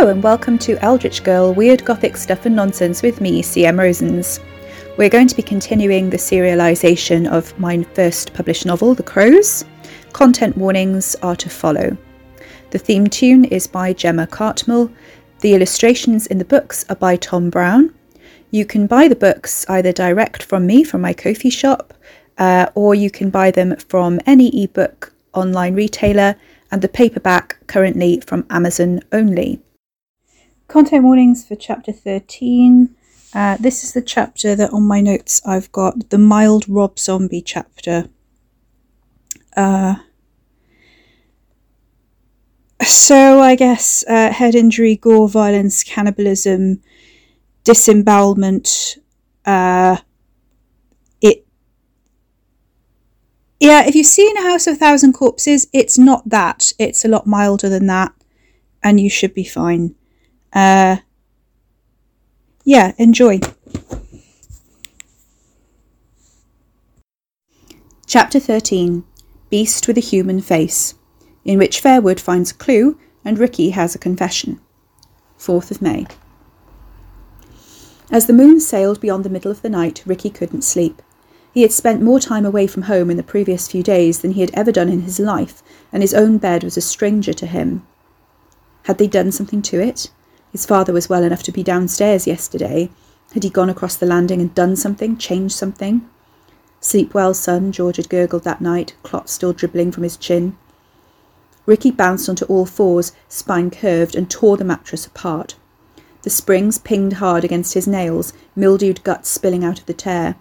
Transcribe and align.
Hello 0.00 0.12
and 0.12 0.22
welcome 0.22 0.56
to 0.56 0.82
Eldritch 0.82 1.22
Girl 1.22 1.52
Weird 1.52 1.84
Gothic 1.84 2.16
Stuff 2.16 2.46
and 2.46 2.56
Nonsense 2.56 3.02
with 3.02 3.20
me, 3.20 3.42
CM 3.42 3.76
Rosens. 3.76 4.40
We're 4.96 5.10
going 5.10 5.28
to 5.28 5.36
be 5.36 5.42
continuing 5.42 6.08
the 6.08 6.16
serialisation 6.16 7.30
of 7.30 7.56
my 7.58 7.82
first 7.82 8.32
published 8.32 8.64
novel, 8.64 8.94
The 8.94 9.02
Crows. 9.02 9.66
Content 10.14 10.56
warnings 10.56 11.16
are 11.16 11.36
to 11.36 11.50
follow. 11.50 11.94
The 12.70 12.78
theme 12.78 13.08
tune 13.08 13.44
is 13.44 13.66
by 13.66 13.92
Gemma 13.92 14.26
Cartmel. 14.26 14.90
The 15.40 15.52
illustrations 15.52 16.28
in 16.28 16.38
the 16.38 16.46
books 16.46 16.86
are 16.88 16.96
by 16.96 17.16
Tom 17.16 17.50
Brown. 17.50 17.94
You 18.52 18.64
can 18.64 18.86
buy 18.86 19.06
the 19.06 19.14
books 19.14 19.68
either 19.68 19.92
direct 19.92 20.42
from 20.42 20.64
me 20.66 20.82
from 20.82 21.02
my 21.02 21.12
Ko-fi 21.12 21.50
shop, 21.50 21.92
uh, 22.38 22.68
or 22.74 22.94
you 22.94 23.10
can 23.10 23.28
buy 23.28 23.50
them 23.50 23.76
from 23.76 24.18
any 24.24 24.64
ebook 24.64 25.12
online 25.34 25.74
retailer, 25.74 26.36
and 26.72 26.80
the 26.80 26.88
paperback 26.88 27.58
currently 27.66 28.20
from 28.20 28.46
Amazon 28.48 29.02
only. 29.12 29.60
Content 30.70 31.02
warnings 31.02 31.44
for 31.44 31.56
chapter 31.56 31.90
13. 31.90 32.94
Uh, 33.34 33.56
this 33.58 33.82
is 33.82 33.92
the 33.92 34.00
chapter 34.00 34.54
that 34.54 34.72
on 34.72 34.84
my 34.84 35.00
notes 35.00 35.42
I've 35.44 35.72
got 35.72 36.10
the 36.10 36.16
mild 36.16 36.64
Rob 36.68 36.96
Zombie 36.96 37.42
chapter. 37.42 38.08
Uh, 39.56 39.96
so 42.86 43.40
I 43.40 43.56
guess 43.56 44.04
uh, 44.06 44.30
head 44.30 44.54
injury, 44.54 44.94
gore, 44.94 45.28
violence, 45.28 45.82
cannibalism, 45.82 46.80
disembowelment. 47.64 48.96
Uh, 49.44 49.96
it. 51.20 51.44
Yeah, 53.58 53.88
if 53.88 53.96
you've 53.96 54.06
seen 54.06 54.36
A 54.36 54.42
House 54.42 54.68
of 54.68 54.74
a 54.74 54.78
Thousand 54.78 55.14
Corpses, 55.14 55.66
it's 55.72 55.98
not 55.98 56.28
that. 56.28 56.72
It's 56.78 57.04
a 57.04 57.08
lot 57.08 57.26
milder 57.26 57.68
than 57.68 57.88
that, 57.88 58.12
and 58.84 59.00
you 59.00 59.10
should 59.10 59.34
be 59.34 59.42
fine. 59.42 59.96
Uh, 60.52 60.96
yeah, 62.64 62.92
enjoy. 62.98 63.40
Chapter 68.06 68.40
13 68.40 69.04
Beast 69.50 69.86
with 69.86 69.96
a 69.96 70.00
Human 70.00 70.40
Face, 70.40 70.94
in 71.44 71.58
which 71.58 71.82
Fairwood 71.82 72.20
finds 72.20 72.50
a 72.50 72.54
clue 72.54 72.98
and 73.24 73.38
Ricky 73.38 73.70
has 73.70 73.94
a 73.94 73.98
confession. 73.98 74.60
4th 75.38 75.70
of 75.70 75.82
May. 75.82 76.06
As 78.10 78.26
the 78.26 78.32
moon 78.32 78.60
sailed 78.60 79.00
beyond 79.00 79.24
the 79.24 79.30
middle 79.30 79.50
of 79.50 79.62
the 79.62 79.70
night, 79.70 80.02
Ricky 80.04 80.30
couldn't 80.30 80.62
sleep. 80.62 81.00
He 81.52 81.62
had 81.62 81.72
spent 81.72 82.02
more 82.02 82.20
time 82.20 82.44
away 82.44 82.66
from 82.66 82.82
home 82.82 83.10
in 83.10 83.16
the 83.16 83.22
previous 83.22 83.68
few 83.68 83.82
days 83.82 84.20
than 84.20 84.32
he 84.32 84.40
had 84.40 84.50
ever 84.54 84.72
done 84.72 84.88
in 84.88 85.02
his 85.02 85.18
life, 85.18 85.62
and 85.92 86.02
his 86.02 86.14
own 86.14 86.38
bed 86.38 86.64
was 86.64 86.76
a 86.76 86.80
stranger 86.80 87.32
to 87.32 87.46
him. 87.46 87.86
Had 88.84 88.98
they 88.98 89.06
done 89.06 89.32
something 89.32 89.62
to 89.62 89.80
it? 89.80 90.10
His 90.52 90.66
father 90.66 90.92
was 90.92 91.08
well 91.08 91.22
enough 91.22 91.42
to 91.44 91.52
be 91.52 91.62
downstairs 91.62 92.26
yesterday. 92.26 92.90
Had 93.34 93.44
he 93.44 93.50
gone 93.50 93.70
across 93.70 93.94
the 93.94 94.06
landing 94.06 94.40
and 94.40 94.54
done 94.54 94.74
something, 94.74 95.16
changed 95.16 95.54
something? 95.54 96.08
Sleep 96.80 97.14
well, 97.14 97.34
son, 97.34 97.70
George 97.70 97.96
had 97.96 98.08
gurgled 98.08 98.42
that 98.44 98.60
night, 98.60 98.94
clots 99.02 99.32
still 99.32 99.52
dribbling 99.52 99.92
from 99.92 100.02
his 100.02 100.16
chin. 100.16 100.56
Ricky 101.66 101.90
bounced 101.90 102.28
onto 102.28 102.46
all 102.46 102.66
fours, 102.66 103.12
spine 103.28 103.70
curved, 103.70 104.16
and 104.16 104.28
tore 104.28 104.56
the 104.56 104.64
mattress 104.64 105.06
apart. 105.06 105.54
The 106.22 106.30
springs 106.30 106.78
pinged 106.78 107.14
hard 107.14 107.44
against 107.44 107.74
his 107.74 107.86
nails, 107.86 108.32
mildewed 108.56 109.04
guts 109.04 109.28
spilling 109.28 109.62
out 109.62 109.78
of 109.78 109.86
the 109.86 109.94
tear. 109.94 110.34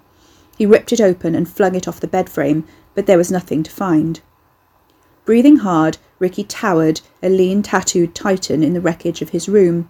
He 0.58 0.66
ripped 0.66 0.92
it 0.92 1.00
open 1.00 1.36
and 1.36 1.48
flung 1.48 1.76
it 1.76 1.88
off 1.88 2.00
the 2.00 2.08
bed 2.08 2.30
frame, 2.30 2.66
but 2.96 3.06
there 3.06 3.18
was 3.18 3.32
nothing 3.32 3.62
to 3.64 3.72
find. 3.72 4.22
Breathing 5.24 5.58
hard, 5.58 6.00
Ricky 6.18 6.44
towered, 6.44 7.02
a 7.22 7.30
lean, 7.30 7.62
tattooed 7.62 8.16
titan 8.16 8.64
in 8.64 8.74
the 8.74 8.82
wreckage 8.82 9.22
of 9.22 9.30
his 9.30 9.48
room. 9.48 9.90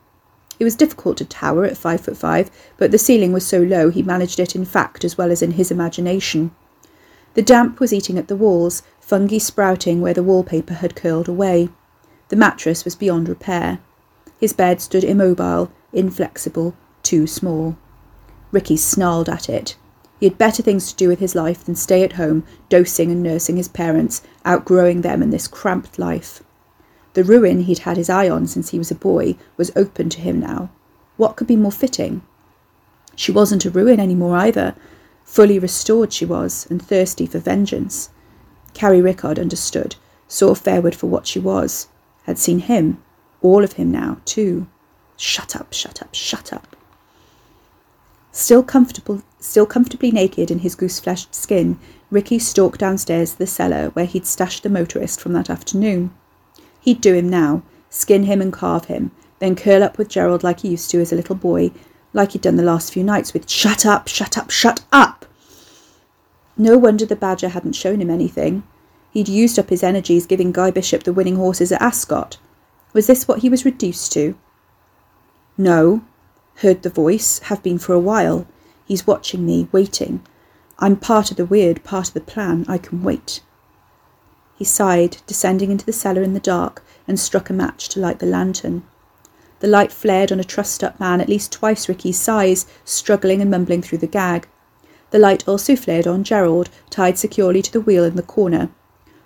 It 0.60 0.66
was 0.66 0.76
difficult 0.76 1.18
to 1.18 1.26
tower 1.26 1.64
at 1.64 1.78
five 1.78 2.02
foot 2.02 2.18
five, 2.18 2.52
but 2.78 2.92
the 2.92 2.98
ceiling 2.98 3.32
was 3.32 3.48
so 3.48 3.62
low 3.62 3.90
he 3.90 4.04
managed 4.04 4.40
it 4.40 4.56
in 4.56 4.66
fact 4.66 5.06
as 5.06 5.18
well 5.18 5.32
as 5.32 5.42
in 5.42 5.52
his 5.52 5.72
imagination. 5.72 6.52
The 7.34 7.42
damp 7.42 7.80
was 7.80 7.94
eating 7.94 8.18
at 8.18 8.28
the 8.28 8.36
walls, 8.36 8.84
fungi 9.00 9.38
sprouting 9.38 10.02
where 10.02 10.14
the 10.14 10.24
wallpaper 10.24 10.74
had 10.74 10.96
curled 10.96 11.30
away. 11.30 11.70
The 12.28 12.36
mattress 12.36 12.84
was 12.84 12.96
beyond 12.96 13.30
repair. 13.30 13.80
His 14.40 14.54
bed 14.54 14.82
stood 14.82 15.04
immobile, 15.04 15.72
inflexible, 15.94 16.76
too 17.04 17.26
small. 17.26 17.78
Ricky 18.52 18.78
snarled 18.78 19.30
at 19.30 19.50
it. 19.50 19.78
He 20.20 20.26
had 20.26 20.38
better 20.38 20.62
things 20.62 20.92
to 20.92 20.98
do 20.98 21.08
with 21.08 21.20
his 21.20 21.36
life 21.36 21.64
than 21.64 21.76
stay 21.76 22.04
at 22.04 22.14
home, 22.14 22.44
dosing 22.68 23.12
and 23.12 23.24
nursing 23.24 23.56
his 23.56 23.70
parents, 23.70 24.22
outgrowing 24.44 25.02
them 25.02 25.24
in 25.24 25.30
this 25.30 25.48
cramped 25.48 25.98
life. 25.98 26.44
The 27.20 27.26
ruin 27.26 27.64
he'd 27.64 27.80
had 27.80 27.98
his 27.98 28.10
eye 28.10 28.30
on 28.30 28.48
since 28.48 28.70
he 28.70 28.78
was 28.78 28.92
a 28.92 28.96
boy 28.96 29.36
was 29.58 29.74
open 29.76 30.08
to 30.12 30.22
him 30.22 30.40
now. 30.40 30.70
What 31.18 31.36
could 31.36 31.48
be 31.48 31.58
more 31.58 31.70
fitting? 31.70 32.22
She 33.14 33.30
wasn't 33.30 33.66
a 33.66 33.70
ruin 33.70 34.00
any 34.00 34.16
more 34.16 34.38
either. 34.38 34.74
Fully 35.26 35.60
restored 35.60 36.14
she 36.14 36.24
was, 36.24 36.66
and 36.70 36.82
thirsty 36.82 37.26
for 37.26 37.40
vengeance. 37.40 38.10
Carrie 38.74 39.02
Rickard 39.02 39.38
understood, 39.38 39.98
saw 40.30 40.56
Fairwood 40.56 40.96
for 40.96 41.08
what 41.08 41.28
she 41.28 41.40
was, 41.40 41.90
had 42.24 42.40
seen 42.40 42.60
him, 42.60 43.04
all 43.42 43.66
of 43.66 43.74
him 43.74 43.92
now, 43.92 44.22
too. 44.24 44.68
Shut 45.18 45.58
up, 45.58 45.74
shut 45.74 46.02
up, 46.02 46.16
shut 46.16 46.54
up. 46.54 46.74
Still 48.32 48.64
comfortable, 48.64 49.24
still 49.42 49.66
comfortably 49.66 50.12
naked 50.12 50.50
in 50.50 50.60
his 50.60 50.74
goose-fleshed 50.74 51.36
skin, 51.36 51.80
Ricky 52.10 52.40
stalked 52.40 52.80
downstairs 52.80 53.34
to 53.34 53.40
the 53.40 53.46
cellar 53.46 53.90
where 53.90 54.06
he'd 54.06 54.26
stashed 54.26 54.64
the 54.64 54.70
motorist 54.70 55.20
from 55.20 55.34
that 55.34 55.50
afternoon. 55.50 56.12
He'd 56.90 57.02
do 57.02 57.14
him 57.14 57.30
now, 57.30 57.62
skin 57.92 58.24
him 58.24 58.42
and 58.42 58.52
carve 58.52 58.86
him, 58.86 59.12
then 59.38 59.56
curl 59.56 59.84
up 59.84 60.00
with 60.00 60.10
Gerald 60.10 60.44
like 60.44 60.62
he 60.62 60.70
used 60.70 60.90
to 60.90 61.00
as 61.00 61.14
a 61.14 61.16
little 61.16 61.36
boy, 61.36 61.70
like 62.14 62.32
he'd 62.32 62.42
done 62.42 62.56
the 62.56 62.64
last 62.64 62.92
few 62.92 63.04
nights 63.04 63.32
with 63.32 63.48
shut 63.48 63.86
up, 63.86 64.08
shut 64.08 64.40
up, 64.40 64.50
shut 64.50 64.84
up. 64.92 65.28
No 66.58 66.80
wonder 66.80 67.06
the 67.06 67.16
badger 67.16 67.50
hadn't 67.50 67.74
shown 67.74 68.02
him 68.02 68.10
anything. 68.10 68.64
He'd 69.12 69.30
used 69.30 69.60
up 69.60 69.70
his 69.70 69.84
energies 69.84 70.26
giving 70.26 70.52
Guy 70.52 70.72
Bishop 70.72 71.04
the 71.04 71.14
winning 71.14 71.36
horses 71.36 71.72
at 71.72 71.80
Ascot. 71.80 72.40
Was 72.94 73.06
this 73.06 73.28
what 73.28 73.42
he 73.42 73.50
was 73.50 73.66
reduced 73.66 74.12
to? 74.14 74.36
No, 75.60 76.02
heard 76.56 76.82
the 76.82 76.90
voice, 76.90 77.38
have 77.50 77.62
been 77.62 77.78
for 77.78 77.94
a 77.94 78.00
while. 78.00 78.48
He's 78.84 79.06
watching 79.06 79.46
me, 79.46 79.68
waiting. 79.72 80.26
I'm 80.80 80.96
part 80.96 81.30
of 81.30 81.38
the 81.38 81.46
weird, 81.46 81.84
part 81.84 82.08
of 82.08 82.16
the 82.16 82.20
plan. 82.20 82.66
I 82.68 82.80
can 82.80 83.04
wait. 83.04 83.42
He 84.60 84.66
sighed, 84.66 85.20
descending 85.26 85.72
into 85.72 85.86
the 85.86 85.94
cellar 85.94 86.22
in 86.22 86.34
the 86.34 86.40
dark, 86.42 86.84
and 87.08 87.18
struck 87.18 87.50
a 87.50 87.54
match 87.54 87.88
to 87.90 88.00
light 88.02 88.20
the 88.20 88.26
lantern. 88.26 88.84
The 89.62 89.68
light 89.68 89.90
flared 89.90 90.34
on 90.34 90.40
a 90.42 90.44
trussed 90.44 90.84
up 90.84 91.00
man 91.00 91.22
at 91.22 91.30
least 91.30 91.54
twice 91.54 91.88
Ricky's 91.88 92.20
size, 92.20 92.66
struggling 92.84 93.42
and 93.42 93.50
mumbling 93.50 93.82
through 93.82 94.00
the 94.00 94.06
gag. 94.06 94.50
The 95.12 95.18
light 95.18 95.48
also 95.48 95.78
flared 95.78 96.08
on 96.08 96.26
Gerald, 96.26 96.70
tied 96.90 97.18
securely 97.18 97.62
to 97.62 97.72
the 97.72 97.80
wheel 97.80 98.04
in 98.04 98.18
the 98.18 98.22
corner. 98.22 98.70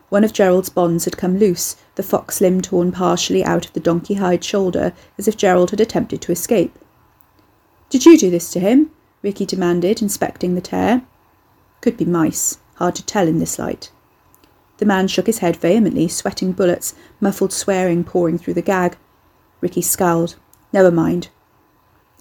One 0.10 0.24
of 0.24 0.34
Gerald's 0.34 0.70
bonds 0.70 1.06
had 1.06 1.18
come 1.18 1.40
loose, 1.40 1.78
the 1.96 2.04
fox 2.04 2.40
limb 2.40 2.62
torn 2.62 2.92
partially 2.92 3.44
out 3.44 3.66
of 3.66 3.74
the 3.74 3.80
donkey 3.80 4.14
hide 4.14 4.44
shoulder, 4.44 4.94
as 5.18 5.28
if 5.28 5.36
Gerald 5.36 5.72
had 5.72 5.82
attempted 5.82 6.22
to 6.22 6.32
escape. 6.32 6.78
Did 7.90 8.06
you 8.06 8.20
do 8.20 8.30
this 8.30 8.52
to 8.52 8.60
him? 8.60 8.92
Ricky 9.24 9.48
demanded, 9.48 10.00
inspecting 10.00 10.54
the 10.54 10.62
tear. 10.62 11.02
Could 11.82 11.98
be 11.98 12.06
mice, 12.06 12.60
hard 12.76 12.94
to 12.96 13.06
tell 13.06 13.28
in 13.28 13.40
this 13.40 13.58
light. 13.58 13.90
The 14.78 14.86
man 14.86 15.08
shook 15.08 15.28
his 15.28 15.40
head 15.40 15.56
vehemently, 15.56 16.08
sweating 16.08 16.52
bullets, 16.52 16.96
muffled 17.20 17.54
swearing 17.54 18.04
pouring 18.04 18.38
through 18.38 18.56
the 18.56 18.62
gag. 18.62 18.98
Ricky 19.62 19.82
scowled. 19.82 20.36
Never 20.72 20.92
mind. 20.92 21.30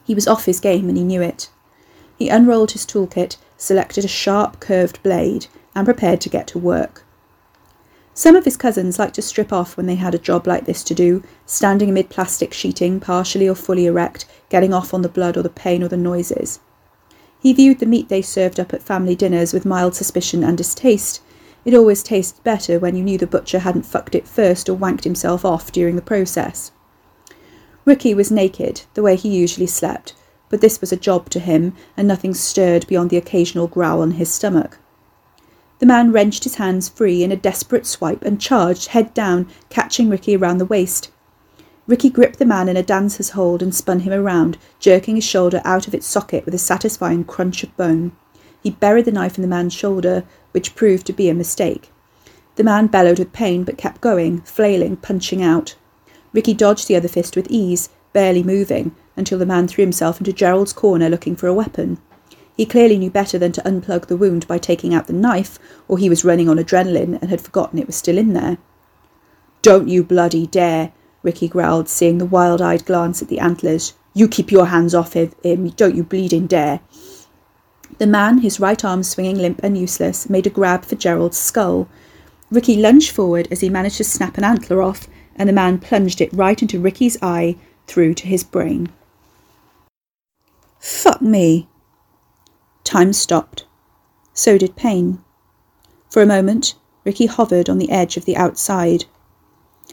He 0.05 0.15
was 0.15 0.29
off 0.29 0.45
his 0.45 0.61
game 0.61 0.89
and 0.89 0.99
he 0.99 1.05
knew 1.05 1.23
it. 1.23 1.49
He 2.17 2.29
unrolled 2.29 2.73
his 2.73 2.85
toolkit, 2.85 3.37
selected 3.57 4.05
a 4.05 4.09
sharp, 4.09 4.61
curved 4.61 5.03
blade, 5.03 5.47
and 5.75 5.85
prepared 5.85 6.21
to 6.21 6.29
get 6.29 6.47
to 6.49 6.59
work. 6.59 7.05
Some 8.15 8.37
of 8.37 8.45
his 8.45 8.59
cousins 8.59 8.99
liked 8.99 9.15
to 9.15 9.23
strip 9.23 9.53
off 9.53 9.77
when 9.77 9.87
they 9.87 9.95
had 9.95 10.15
a 10.15 10.19
job 10.19 10.47
like 10.47 10.67
this 10.67 10.85
to 10.85 10.95
do, 10.95 11.23
standing 11.47 11.89
amid 11.89 12.11
plastic 12.11 12.53
sheeting, 12.53 13.01
partially 13.01 13.49
or 13.49 13.55
fully 13.55 13.87
erect, 13.87 14.27
getting 14.51 14.75
off 14.75 14.93
on 14.93 15.01
the 15.01 15.09
blood 15.09 15.37
or 15.37 15.43
the 15.43 15.49
pain 15.49 15.83
or 15.83 15.89
the 15.89 15.97
noises. 15.97 16.61
He 17.41 17.55
viewed 17.55 17.79
the 17.79 17.87
meat 17.87 18.09
they 18.09 18.23
served 18.23 18.61
up 18.61 18.75
at 18.75 18.83
family 18.83 19.17
dinners 19.17 19.55
with 19.55 19.65
mild 19.65 19.95
suspicion 19.95 20.45
and 20.45 20.59
distaste, 20.59 21.23
it 21.65 21.75
always 21.75 22.03
tasted 22.03 22.43
better 22.43 22.79
when 22.79 22.97
you 22.97 23.03
knew 23.03 23.19
the 23.19 23.27
butcher 23.27 23.61
hadn't 23.61 23.87
fucked 23.87 24.15
it 24.15 24.27
first 24.27 24.69
or 24.69 24.77
wanked 24.77 25.05
himself 25.05 25.45
off 25.45 25.71
during 25.71 25.97
the 25.97 26.03
process. 26.03 26.73
Ricky 27.85 28.15
was 28.15 28.31
naked, 28.31 28.83
the 28.95 29.03
way 29.03 29.17
he 29.17 29.29
usually 29.29 29.67
slept, 29.67 30.15
but 30.49 30.61
this 30.61 30.81
was 30.81 30.93
a 30.93 30.97
job 30.97 31.31
to 31.31 31.41
him, 31.41 31.75
and 31.97 32.07
nothing 32.07 32.35
stirred 32.35 32.87
beyond 32.87 33.11
the 33.11 33.17
occasional 33.17 33.67
growl 33.67 34.03
on 34.03 34.13
his 34.13 34.33
stomach. 34.33 34.79
The 35.79 35.87
man 35.87 36.13
wrenched 36.13 36.45
his 36.45 36.57
hands 36.57 36.89
free 36.89 37.25
in 37.25 37.33
a 37.33 37.37
desperate 37.37 37.87
swipe 37.87 38.23
and 38.23 38.41
charged, 38.41 38.89
head 38.89 39.13
down, 39.15 39.49
catching 39.69 40.09
Ricky 40.09 40.37
around 40.37 40.59
the 40.59 40.65
waist. 40.65 41.11
Ricky 41.89 42.09
gripped 42.09 42.39
the 42.39 42.45
man 42.45 42.69
in 42.69 42.77
a 42.77 42.85
dancer's 42.85 43.31
hold 43.31 43.63
and 43.63 43.75
spun 43.75 44.01
him 44.01 44.13
around, 44.13 44.59
jerking 44.79 45.17
his 45.17 45.25
shoulder 45.25 45.61
out 45.65 45.89
of 45.89 45.95
its 45.95 46.07
socket 46.07 46.45
with 46.45 46.55
a 46.55 46.59
satisfying 46.59 47.25
crunch 47.25 47.65
of 47.65 47.77
bone. 47.77 48.13
He 48.63 48.71
buried 48.71 49.05
the 49.05 49.13
knife 49.13 49.37
in 49.37 49.43
the 49.43 49.49
man's 49.49 49.73
shoulder, 49.73 50.25
which 50.53 50.75
proved 50.75 51.07
to 51.07 51.13
be 51.13 51.29
a 51.29 51.35
mistake. 51.35 51.91
The 52.57 52.65
man 52.65 52.87
bellowed 52.87 53.19
with 53.19 53.33
pain 53.33 53.65
but 53.65 53.79
kept 53.79 54.01
going, 54.01 54.43
flailing, 54.43 54.97
punching 54.97 55.43
out. 55.43 55.75
Ricky 56.33 56.55
dodged 56.55 56.87
the 56.87 56.97
other 56.97 57.09
fist 57.09 57.35
with 57.35 57.51
ease, 57.51 57.89
barely 58.13 58.43
moving, 58.43 58.95
until 59.17 59.39
the 59.39 59.47
man 59.47 59.67
threw 59.67 59.83
himself 59.83 60.19
into 60.19 60.33
Gerald's 60.33 60.73
corner 60.73 61.09
looking 61.09 61.35
for 61.35 61.47
a 61.47 61.55
weapon. 61.55 61.99
He 62.57 62.67
clearly 62.67 62.99
knew 62.99 63.11
better 63.11 63.39
than 63.39 63.53
to 63.53 63.63
unplug 63.63 64.07
the 64.07 64.17
wound 64.17 64.47
by 64.47 64.59
taking 64.59 64.95
out 64.95 65.07
the 65.07 65.13
knife, 65.13 65.59
or 65.89 65.99
he 65.99 66.09
was 66.09 66.25
running 66.25 66.49
on 66.49 66.59
adrenaline 66.59 67.19
and 67.21 67.31
had 67.31 67.41
forgotten 67.41 67.79
it 67.79 67.87
was 67.87 67.97
still 67.97 68.19
in 68.19 68.35
there. 68.35 68.59
Don't 69.63 69.89
you 69.89 70.05
bloody 70.05 70.47
dare, 70.47 70.93
Ricky 71.23 71.49
growled, 71.49 71.89
seeing 71.89 72.19
the 72.19 72.27
wild 72.27 72.61
eyed 72.61 72.85
glance 72.85 73.23
at 73.23 73.29
the 73.29 73.39
antlers. 73.39 73.95
You 74.13 74.29
keep 74.29 74.53
your 74.53 74.67
hands 74.67 74.95
off 74.95 75.15
him, 75.15 75.33
don't 75.71 75.95
you 75.95 76.05
bleeding 76.05 76.47
dare. 76.47 76.81
The 77.99 78.07
man, 78.07 78.39
his 78.39 78.59
right 78.59 78.85
arm 78.85 79.03
swinging 79.03 79.39
limp 79.39 79.61
and 79.63 79.77
useless, 79.77 80.29
made 80.29 80.47
a 80.47 80.51
grab 80.51 80.85
for 80.85 80.97
Gerald's 80.97 81.39
skull. 81.39 81.89
Ricky 82.51 82.77
lunged 82.77 83.11
forward 83.11 83.49
as 83.51 83.61
he 83.61 83.69
managed 83.69 83.99
to 83.99 84.05
snap 84.05 84.39
an 84.39 84.45
antler 84.45 84.83
off, 84.83 85.07
and 85.37 85.49
the 85.49 85.53
man 85.53 85.79
plunged 85.79 86.21
it 86.21 86.33
right 86.33 86.61
into 86.61 86.81
Ricky's 86.81 87.17
eye, 87.23 87.57
through 87.87 88.15
to 88.15 88.27
his 88.27 88.45
brain. 88.45 88.91
Fuck 90.79 91.23
me. 91.23 91.69
Time 92.85 93.13
stopped. 93.13 93.67
So 94.35 94.59
did 94.59 94.77
pain. 94.77 95.23
For 96.11 96.23
a 96.23 96.27
moment, 96.27 96.75
Ricky 97.05 97.27
hovered 97.27 97.69
on 97.69 97.79
the 97.79 97.91
edge 97.91 98.17
of 98.17 98.25
the 98.25 98.37
outside. 98.37 99.05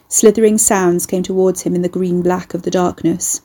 Slithering 0.07 0.57
sounds 0.57 1.05
came 1.05 1.23
towards 1.23 1.61
him 1.61 1.75
in 1.75 1.81
the 1.81 1.89
green 1.89 2.21
black 2.21 2.53
of 2.53 2.63
the 2.63 2.71
darkness. 2.71 3.41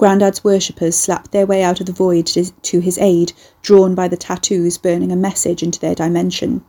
Grandad's 0.00 0.42
worshippers 0.42 0.96
slapped 0.96 1.30
their 1.30 1.44
way 1.44 1.62
out 1.62 1.78
of 1.78 1.84
the 1.84 1.92
void 1.92 2.24
to 2.24 2.80
his 2.80 2.96
aid, 2.96 3.34
drawn 3.60 3.94
by 3.94 4.08
the 4.08 4.16
tattoos 4.16 4.78
burning 4.78 5.12
a 5.12 5.14
message 5.14 5.62
into 5.62 5.78
their 5.78 5.94
dimension. 5.94 6.64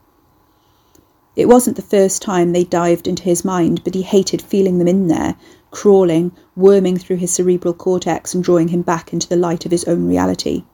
It 1.37 1.47
wasn't 1.47 1.77
the 1.77 1.81
first 1.81 2.21
time 2.21 2.51
they 2.51 2.65
dived 2.65 3.07
into 3.07 3.23
his 3.23 3.45
mind, 3.45 3.85
but 3.85 3.95
he 3.95 4.01
hated 4.01 4.41
feeling 4.41 4.79
them 4.79 4.87
in 4.89 5.07
there, 5.07 5.37
crawling, 5.71 6.33
worming 6.57 6.97
through 6.97 7.15
his 7.15 7.31
cerebral 7.31 7.73
cortex 7.73 8.33
and 8.33 8.43
drawing 8.43 8.67
him 8.67 8.81
back 8.81 9.13
into 9.13 9.29
the 9.29 9.37
light 9.37 9.65
of 9.65 9.71
his 9.71 9.85
own 9.85 10.09
reality. 10.09 10.65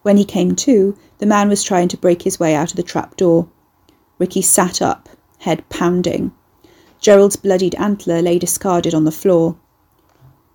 When 0.00 0.16
he 0.16 0.24
came 0.24 0.56
to, 0.56 0.96
the 1.18 1.26
man 1.26 1.50
was 1.50 1.62
trying 1.62 1.88
to 1.88 1.98
break 1.98 2.22
his 2.22 2.40
way 2.40 2.54
out 2.54 2.70
of 2.70 2.76
the 2.76 2.82
trap 2.82 3.18
door. 3.18 3.46
Ricky 4.18 4.40
sat 4.40 4.80
up, 4.80 5.10
head 5.40 5.68
pounding. 5.68 6.32
Gerald's 7.02 7.36
bloodied 7.36 7.74
antler 7.74 8.22
lay 8.22 8.38
discarded 8.38 8.94
on 8.94 9.04
the 9.04 9.12
floor. 9.12 9.56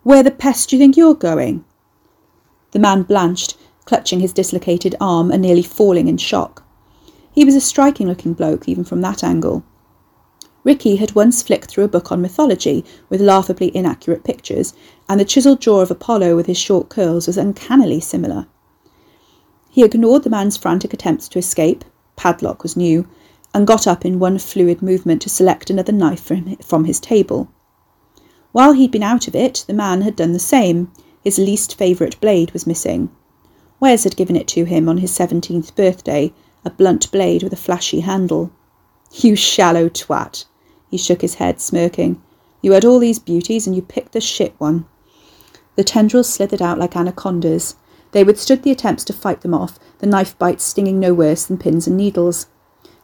Where 0.06 0.22
the 0.22 0.30
pest 0.30 0.70
do 0.70 0.76
you 0.76 0.80
think 0.80 0.96
you're 0.96 1.16
going? 1.16 1.66
The 2.74 2.80
man 2.80 3.02
blanched, 3.02 3.58
clutching 3.86 4.20
his 4.20 4.34
dislocated 4.34 4.94
arm 5.02 5.32
and 5.32 5.42
nearly 5.42 5.64
falling 5.64 6.08
in 6.08 6.18
shock. 6.18 6.64
He 7.32 7.44
was 7.44 7.56
a 7.56 7.60
striking 7.60 8.08
looking 8.08 8.34
bloke, 8.34 8.70
even 8.70 8.84
from 8.84 9.02
that 9.02 9.24
angle. 9.24 9.64
Ricky 10.64 10.98
had 10.98 11.16
once 11.16 11.42
flicked 11.42 11.72
through 11.72 11.86
a 11.86 11.88
book 11.88 12.12
on 12.12 12.22
mythology 12.22 12.86
with 13.10 13.20
laughably 13.20 13.76
inaccurate 13.76 14.24
pictures, 14.24 14.76
and 15.10 15.20
the 15.20 15.26
chiselled 15.26 15.60
jaw 15.60 15.82
of 15.82 15.90
Apollo 15.90 16.36
with 16.36 16.46
his 16.46 16.60
short 16.60 16.88
curls 16.88 17.26
was 17.26 17.40
uncannily 17.40 18.00
similar. 18.00 18.46
He 19.72 19.84
ignored 19.84 20.22
the 20.22 20.30
man's 20.30 20.56
frantic 20.56 20.94
attempts 20.94 21.28
to 21.30 21.40
escape, 21.40 21.84
padlock 22.16 22.62
was 22.62 22.78
new, 22.78 23.08
and 23.56 23.66
got 23.66 23.88
up 23.88 24.06
in 24.06 24.20
one 24.20 24.38
fluid 24.38 24.84
movement 24.84 25.24
to 25.24 25.30
select 25.30 25.72
another 25.72 25.92
knife 25.92 26.32
from 26.64 26.86
his 26.86 27.00
table. 27.00 27.50
While 28.56 28.72
he'd 28.72 28.92
been 28.92 29.04
out 29.04 29.28
of 29.28 29.36
it, 29.36 29.66
the 29.68 29.74
man 29.74 30.00
had 30.04 30.16
done 30.16 30.32
the 30.32 30.40
same. 30.40 30.90
His 31.22 31.38
least 31.38 31.78
favourite 31.78 32.18
blade 32.22 32.52
was 32.52 32.66
missing. 32.66 33.10
Wes 33.82 34.06
had 34.06 34.16
given 34.16 34.38
it 34.38 34.48
to 34.48 34.64
him 34.64 34.88
on 34.88 35.00
his 35.00 35.12
seventeenth 35.12 35.76
birthday, 35.76 36.32
a 36.64 36.70
blunt 36.70 37.12
blade 37.12 37.44
with 37.44 37.52
a 37.52 37.58
flashy 37.58 38.00
handle. 38.00 38.54
You 39.12 39.36
shallow 39.36 39.90
twat. 39.90 40.46
He 40.90 40.98
shook 40.98 41.20
his 41.20 41.34
head, 41.34 41.60
smirking. 41.60 42.22
You 42.62 42.72
had 42.72 42.86
all 42.86 42.98
these 42.98 43.20
beauties 43.20 43.68
and 43.68 43.76
you 43.76 43.82
picked 43.82 44.14
the 44.14 44.22
shit 44.22 44.56
one. 44.58 44.86
The 45.76 45.84
tendrils 45.84 46.30
slithered 46.30 46.62
out 46.62 46.80
like 46.80 46.96
anacondas. 46.96 47.76
They 48.14 48.24
withstood 48.24 48.64
the 48.64 48.72
attempts 48.72 49.04
to 49.04 49.12
fight 49.12 49.42
them 49.42 49.54
off, 49.54 49.78
the 50.00 50.08
knife 50.08 50.40
bites 50.40 50.64
stinging 50.64 50.98
no 50.98 51.14
worse 51.14 51.44
than 51.44 51.58
pins 51.58 51.88
and 51.88 51.98
needles. 51.98 52.48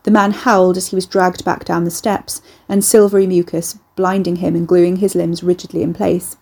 The 0.04 0.12
man 0.12 0.32
howled 0.32 0.78
as 0.78 0.88
he 0.88 0.96
was 0.96 1.06
dragged 1.06 1.44
back 1.44 1.66
down 1.66 1.84
the 1.84 1.92
steps, 1.92 2.42
and 2.70 2.86
silvery 2.86 3.28
mucus 3.28 3.78
blinding 3.96 4.38
him 4.38 4.56
and 4.56 4.68
gluing 4.68 4.98
his 4.98 5.16
limbs 5.16 5.44
rigidly 5.44 5.84
in 5.84 5.94
place. 5.94 6.38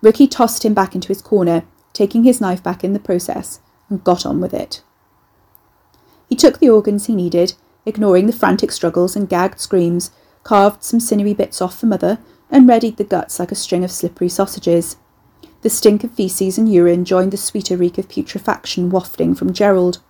Ricky 0.00 0.28
tossed 0.28 0.64
him 0.64 0.74
back 0.74 0.94
into 0.94 1.08
his 1.08 1.22
corner, 1.22 1.64
taking 1.92 2.24
his 2.24 2.40
knife 2.40 2.62
back 2.62 2.84
in 2.84 2.92
the 2.92 3.00
process, 3.00 3.60
and 3.88 4.04
got 4.04 4.24
on 4.24 4.40
with 4.40 4.54
it. 4.54 4.82
He 6.28 6.36
took 6.36 6.58
the 6.58 6.68
organs 6.68 7.06
he 7.06 7.14
needed, 7.14 7.54
ignoring 7.86 8.26
the 8.26 8.32
frantic 8.32 8.70
struggles 8.70 9.16
and 9.16 9.28
gagged 9.28 9.60
screams, 9.60 10.10
carved 10.44 10.82
some 10.82 11.00
sinewy 11.00 11.34
bits 11.34 11.60
off 11.60 11.78
for 11.78 11.86
Mother, 11.86 12.18
and 12.50 12.68
readied 12.68 12.96
the 12.96 13.04
guts 13.04 13.38
like 13.38 13.50
a 13.50 13.56
string 13.56 13.82
of 13.82 13.90
slippery 13.90 14.28
sausages. 14.28 14.96
The 15.62 15.70
stink 15.70 16.04
of 16.04 16.12
feces 16.12 16.56
and 16.58 16.72
urine 16.72 17.04
joined 17.04 17.32
the 17.32 17.36
sweeter 17.36 17.76
reek 17.76 17.98
of 17.98 18.08
putrefaction 18.08 18.90
wafting 18.90 19.34
from 19.34 19.52
Gerald. 19.52 20.00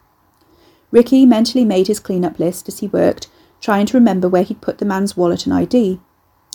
Ricky 0.91 1.25
mentally 1.25 1.65
made 1.65 1.87
his 1.87 2.01
clean-up 2.01 2.39
list 2.39 2.69
as 2.69 2.81
he 2.81 2.89
worked, 2.89 3.29
trying 3.61 3.87
to 3.87 3.97
remember 3.97 4.29
where 4.29 4.43
he'd 4.43 4.61
put 4.61 4.79
the 4.79 4.85
man's 4.85 5.17
wallet 5.17 5.47
and 5.47 5.55
ID. 5.55 6.01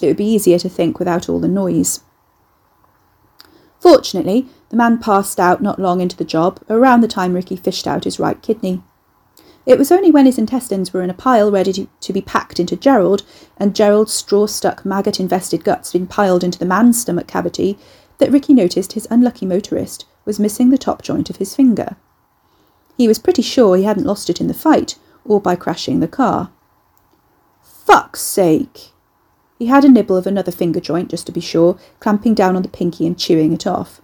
It 0.01 0.07
would 0.07 0.17
be 0.17 0.25
easier 0.25 0.59
to 0.59 0.69
think 0.69 0.99
without 0.99 1.29
all 1.29 1.39
the 1.39 1.47
noise. 1.47 2.01
Fortunately, 3.79 4.47
the 4.69 4.77
man 4.77 4.97
passed 4.97 5.39
out 5.39 5.61
not 5.61 5.77
long 5.77 5.99
into 5.99 6.15
the 6.15 6.23
job, 6.23 6.61
around 6.69 7.01
the 7.01 7.07
time 7.07 7.33
Ricky 7.33 7.57
fished 7.57 7.85
out 7.85 8.05
his 8.05 8.19
right 8.19 8.41
kidney. 8.41 8.81
It 9.65 9.77
was 9.77 9.91
only 9.91 10.09
when 10.09 10.25
his 10.25 10.37
intestines 10.37 10.93
were 10.93 11.03
in 11.03 11.09
a 11.09 11.13
pile 11.13 11.51
ready 11.51 11.87
to, 11.99 12.13
be 12.13 12.21
packed 12.21 12.59
into 12.59 12.77
Gerald, 12.77 13.23
and 13.57 13.75
Gerald's 13.75 14.13
straw 14.13 14.45
stuck, 14.45 14.85
maggot 14.85 15.19
infested 15.19 15.65
guts 15.65 15.91
had 15.91 15.99
been 15.99 16.07
piled 16.07 16.43
into 16.43 16.57
the 16.57 16.65
man's 16.65 17.01
stomach 17.01 17.27
cavity, 17.27 17.77
that 18.19 18.31
Ricky 18.31 18.53
noticed 18.53 18.93
his 18.93 19.07
unlucky 19.09 19.45
motorist 19.45 20.05
was 20.23 20.39
missing 20.39 20.69
the 20.69 20.77
top 20.77 21.01
joint 21.01 21.29
of 21.29 21.35
his 21.37 21.53
finger. 21.53 21.97
He 22.95 23.07
was 23.07 23.19
pretty 23.19 23.41
sure 23.41 23.75
he 23.75 23.83
hadn't 23.83 24.05
lost 24.05 24.29
it 24.29 24.39
in 24.39 24.47
the 24.47 24.53
fight, 24.53 24.97
or 25.25 25.41
by 25.41 25.57
crashing 25.57 25.99
the 25.99 26.07
car. 26.07 26.51
Fuck's 27.85 28.21
sake! 28.21 28.91
He 29.59 29.67
had 29.67 29.85
a 29.85 29.89
nibble 29.89 30.17
of 30.17 30.27
another 30.27 30.51
finger 30.51 30.79
joint, 30.79 31.09
just 31.09 31.25
to 31.27 31.31
be 31.31 31.41
sure, 31.41 31.77
clamping 31.99 32.33
down 32.33 32.55
on 32.55 32.61
the 32.61 32.69
pinky 32.69 33.05
and 33.05 33.17
chewing 33.17 33.53
it 33.53 33.67
off. 33.67 34.01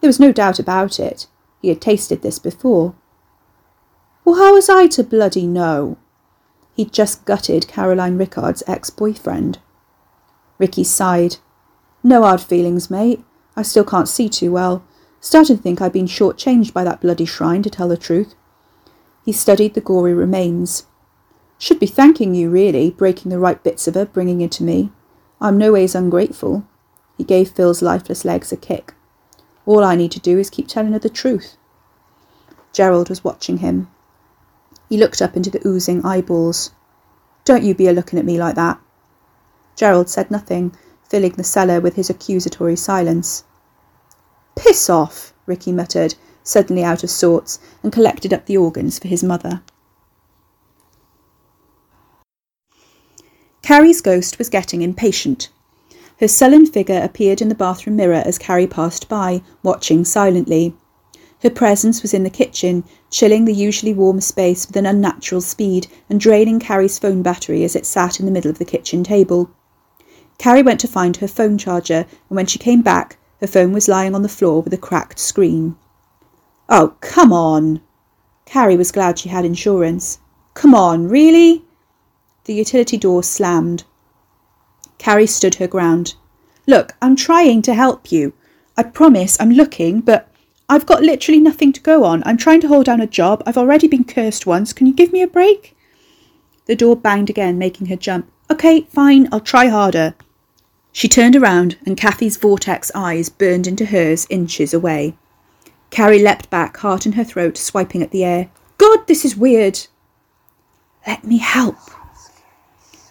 There 0.00 0.08
was 0.08 0.20
no 0.20 0.32
doubt 0.32 0.58
about 0.58 0.98
it. 0.98 1.26
He 1.60 1.68
had 1.68 1.80
tasted 1.80 2.22
this 2.22 2.38
before. 2.38 2.94
Well, 4.24 4.36
how 4.36 4.54
was 4.54 4.68
I 4.68 4.86
to 4.88 5.02
bloody 5.02 5.46
know? 5.46 5.98
He'd 6.74 6.92
just 6.92 7.24
gutted 7.24 7.68
Caroline 7.68 8.16
Rickard's 8.16 8.62
ex-boyfriend. 8.66 9.58
Ricky 10.58 10.84
sighed. 10.84 11.36
No 12.02 12.22
hard 12.22 12.40
feelings, 12.40 12.90
mate. 12.90 13.22
I 13.56 13.62
still 13.62 13.84
can't 13.84 14.08
see 14.08 14.28
too 14.28 14.52
well. 14.52 14.84
Starting 15.20 15.56
to 15.56 15.62
think 15.62 15.82
I'd 15.82 15.92
been 15.92 16.06
short-changed 16.06 16.72
by 16.72 16.84
that 16.84 17.00
bloody 17.00 17.26
shrine, 17.26 17.62
to 17.62 17.70
tell 17.70 17.88
the 17.88 17.96
truth. 17.96 18.34
He 19.24 19.32
studied 19.32 19.74
the 19.74 19.82
gory 19.82 20.14
remains. 20.14 20.86
Should 21.60 21.78
be 21.78 21.86
thanking 21.86 22.34
you, 22.34 22.48
really, 22.48 22.90
breaking 22.90 23.30
the 23.30 23.38
right 23.38 23.62
bits 23.62 23.86
of 23.86 23.94
her, 23.94 24.06
bringing 24.06 24.40
it 24.40 24.50
to 24.52 24.64
me. 24.64 24.90
I'm 25.42 25.58
no 25.58 25.72
ways 25.72 25.94
ungrateful. 25.94 26.66
He 27.18 27.22
gave 27.22 27.50
Phil's 27.50 27.82
lifeless 27.82 28.24
legs 28.24 28.50
a 28.50 28.56
kick. 28.56 28.94
All 29.66 29.84
I 29.84 29.94
need 29.94 30.10
to 30.12 30.20
do 30.20 30.38
is 30.38 30.48
keep 30.48 30.68
telling 30.68 30.94
her 30.94 30.98
the 30.98 31.10
truth. 31.10 31.58
Gerald 32.72 33.10
was 33.10 33.22
watching 33.22 33.58
him. 33.58 33.90
He 34.88 34.96
looked 34.96 35.20
up 35.20 35.36
into 35.36 35.50
the 35.50 35.60
oozing 35.68 36.02
eyeballs. 36.02 36.70
Don't 37.44 37.62
you 37.62 37.74
be 37.74 37.88
a 37.88 37.92
looking 37.92 38.18
at 38.18 38.24
me 38.24 38.38
like 38.38 38.54
that. 38.54 38.80
Gerald 39.76 40.08
said 40.08 40.30
nothing, 40.30 40.74
filling 41.10 41.32
the 41.32 41.44
cellar 41.44 41.78
with 41.78 41.94
his 41.96 42.08
accusatory 42.08 42.74
silence. 42.74 43.44
Piss 44.56 44.88
off, 44.88 45.34
Ricky 45.44 45.72
muttered, 45.72 46.14
suddenly 46.42 46.82
out 46.82 47.04
of 47.04 47.10
sorts, 47.10 47.58
and 47.82 47.92
collected 47.92 48.32
up 48.32 48.46
the 48.46 48.56
organs 48.56 48.98
for 48.98 49.08
his 49.08 49.22
mother. 49.22 49.60
Carrie's 53.62 54.00
ghost 54.00 54.38
was 54.38 54.48
getting 54.48 54.82
impatient. 54.82 55.48
Her 56.18 56.28
sullen 56.28 56.66
figure 56.66 57.00
appeared 57.02 57.40
in 57.40 57.48
the 57.48 57.54
bathroom 57.54 57.96
mirror 57.96 58.22
as 58.24 58.38
Carrie 58.38 58.66
passed 58.66 59.08
by, 59.08 59.42
watching 59.62 60.04
silently. 60.04 60.74
Her 61.42 61.50
presence 61.50 62.02
was 62.02 62.12
in 62.12 62.22
the 62.22 62.30
kitchen, 62.30 62.84
chilling 63.10 63.44
the 63.44 63.54
usually 63.54 63.94
warm 63.94 64.20
space 64.20 64.66
with 64.66 64.76
an 64.76 64.86
unnatural 64.86 65.40
speed 65.40 65.86
and 66.10 66.20
draining 66.20 66.60
Carrie's 66.60 66.98
phone 66.98 67.22
battery 67.22 67.64
as 67.64 67.74
it 67.74 67.86
sat 67.86 68.20
in 68.20 68.26
the 68.26 68.32
middle 68.32 68.50
of 68.50 68.58
the 68.58 68.64
kitchen 68.64 69.02
table. 69.02 69.50
Carrie 70.36 70.62
went 70.62 70.80
to 70.80 70.88
find 70.88 71.16
her 71.16 71.28
phone 71.28 71.56
charger, 71.56 72.06
and 72.28 72.36
when 72.36 72.46
she 72.46 72.58
came 72.58 72.82
back, 72.82 73.18
her 73.40 73.46
phone 73.46 73.72
was 73.72 73.88
lying 73.88 74.14
on 74.14 74.22
the 74.22 74.28
floor 74.28 74.60
with 74.60 74.74
a 74.74 74.78
cracked 74.78 75.18
screen. 75.18 75.76
Oh, 76.68 76.94
come 77.00 77.32
on! 77.32 77.80
Carrie 78.44 78.76
was 78.76 78.92
glad 78.92 79.18
she 79.18 79.28
had 79.30 79.44
insurance. 79.44 80.18
Come 80.54 80.74
on, 80.74 81.08
really? 81.08 81.64
The 82.44 82.54
utility 82.54 82.96
door 82.96 83.22
slammed. 83.22 83.84
Carrie 84.98 85.26
stood 85.26 85.56
her 85.56 85.66
ground. 85.66 86.14
Look, 86.66 86.94
I'm 87.00 87.16
trying 87.16 87.62
to 87.62 87.74
help 87.74 88.12
you. 88.12 88.32
I 88.76 88.82
promise 88.82 89.36
I'm 89.40 89.50
looking, 89.50 90.00
but 90.00 90.30
I've 90.68 90.86
got 90.86 91.02
literally 91.02 91.40
nothing 91.40 91.72
to 91.72 91.80
go 91.80 92.04
on. 92.04 92.22
I'm 92.24 92.36
trying 92.36 92.60
to 92.60 92.68
hold 92.68 92.86
down 92.86 93.00
a 93.00 93.06
job. 93.06 93.42
I've 93.46 93.58
already 93.58 93.88
been 93.88 94.04
cursed 94.04 94.46
once. 94.46 94.72
Can 94.72 94.86
you 94.86 94.92
give 94.92 95.12
me 95.12 95.20
a 95.20 95.26
break? 95.26 95.76
The 96.66 96.76
door 96.76 96.96
banged 96.96 97.28
again, 97.28 97.58
making 97.58 97.88
her 97.88 97.96
jump. 97.96 98.30
Okay, 98.50 98.82
fine, 98.82 99.28
I'll 99.32 99.40
try 99.40 99.66
harder. 99.66 100.14
She 100.92 101.08
turned 101.08 101.36
around, 101.36 101.76
and 101.86 101.96
Kathy's 101.96 102.36
vortex 102.36 102.90
eyes 102.94 103.28
burned 103.28 103.66
into 103.66 103.86
hers 103.86 104.26
inches 104.30 104.72
away. 104.72 105.16
Carrie 105.90 106.22
leapt 106.22 106.50
back, 106.50 106.76
heart 106.76 107.06
in 107.06 107.12
her 107.12 107.24
throat, 107.24 107.56
swiping 107.56 108.02
at 108.02 108.10
the 108.10 108.24
air. 108.24 108.50
God, 108.78 109.06
this 109.06 109.24
is 109.24 109.36
weird! 109.36 109.86
Let 111.06 111.24
me 111.24 111.38
help. 111.38 111.78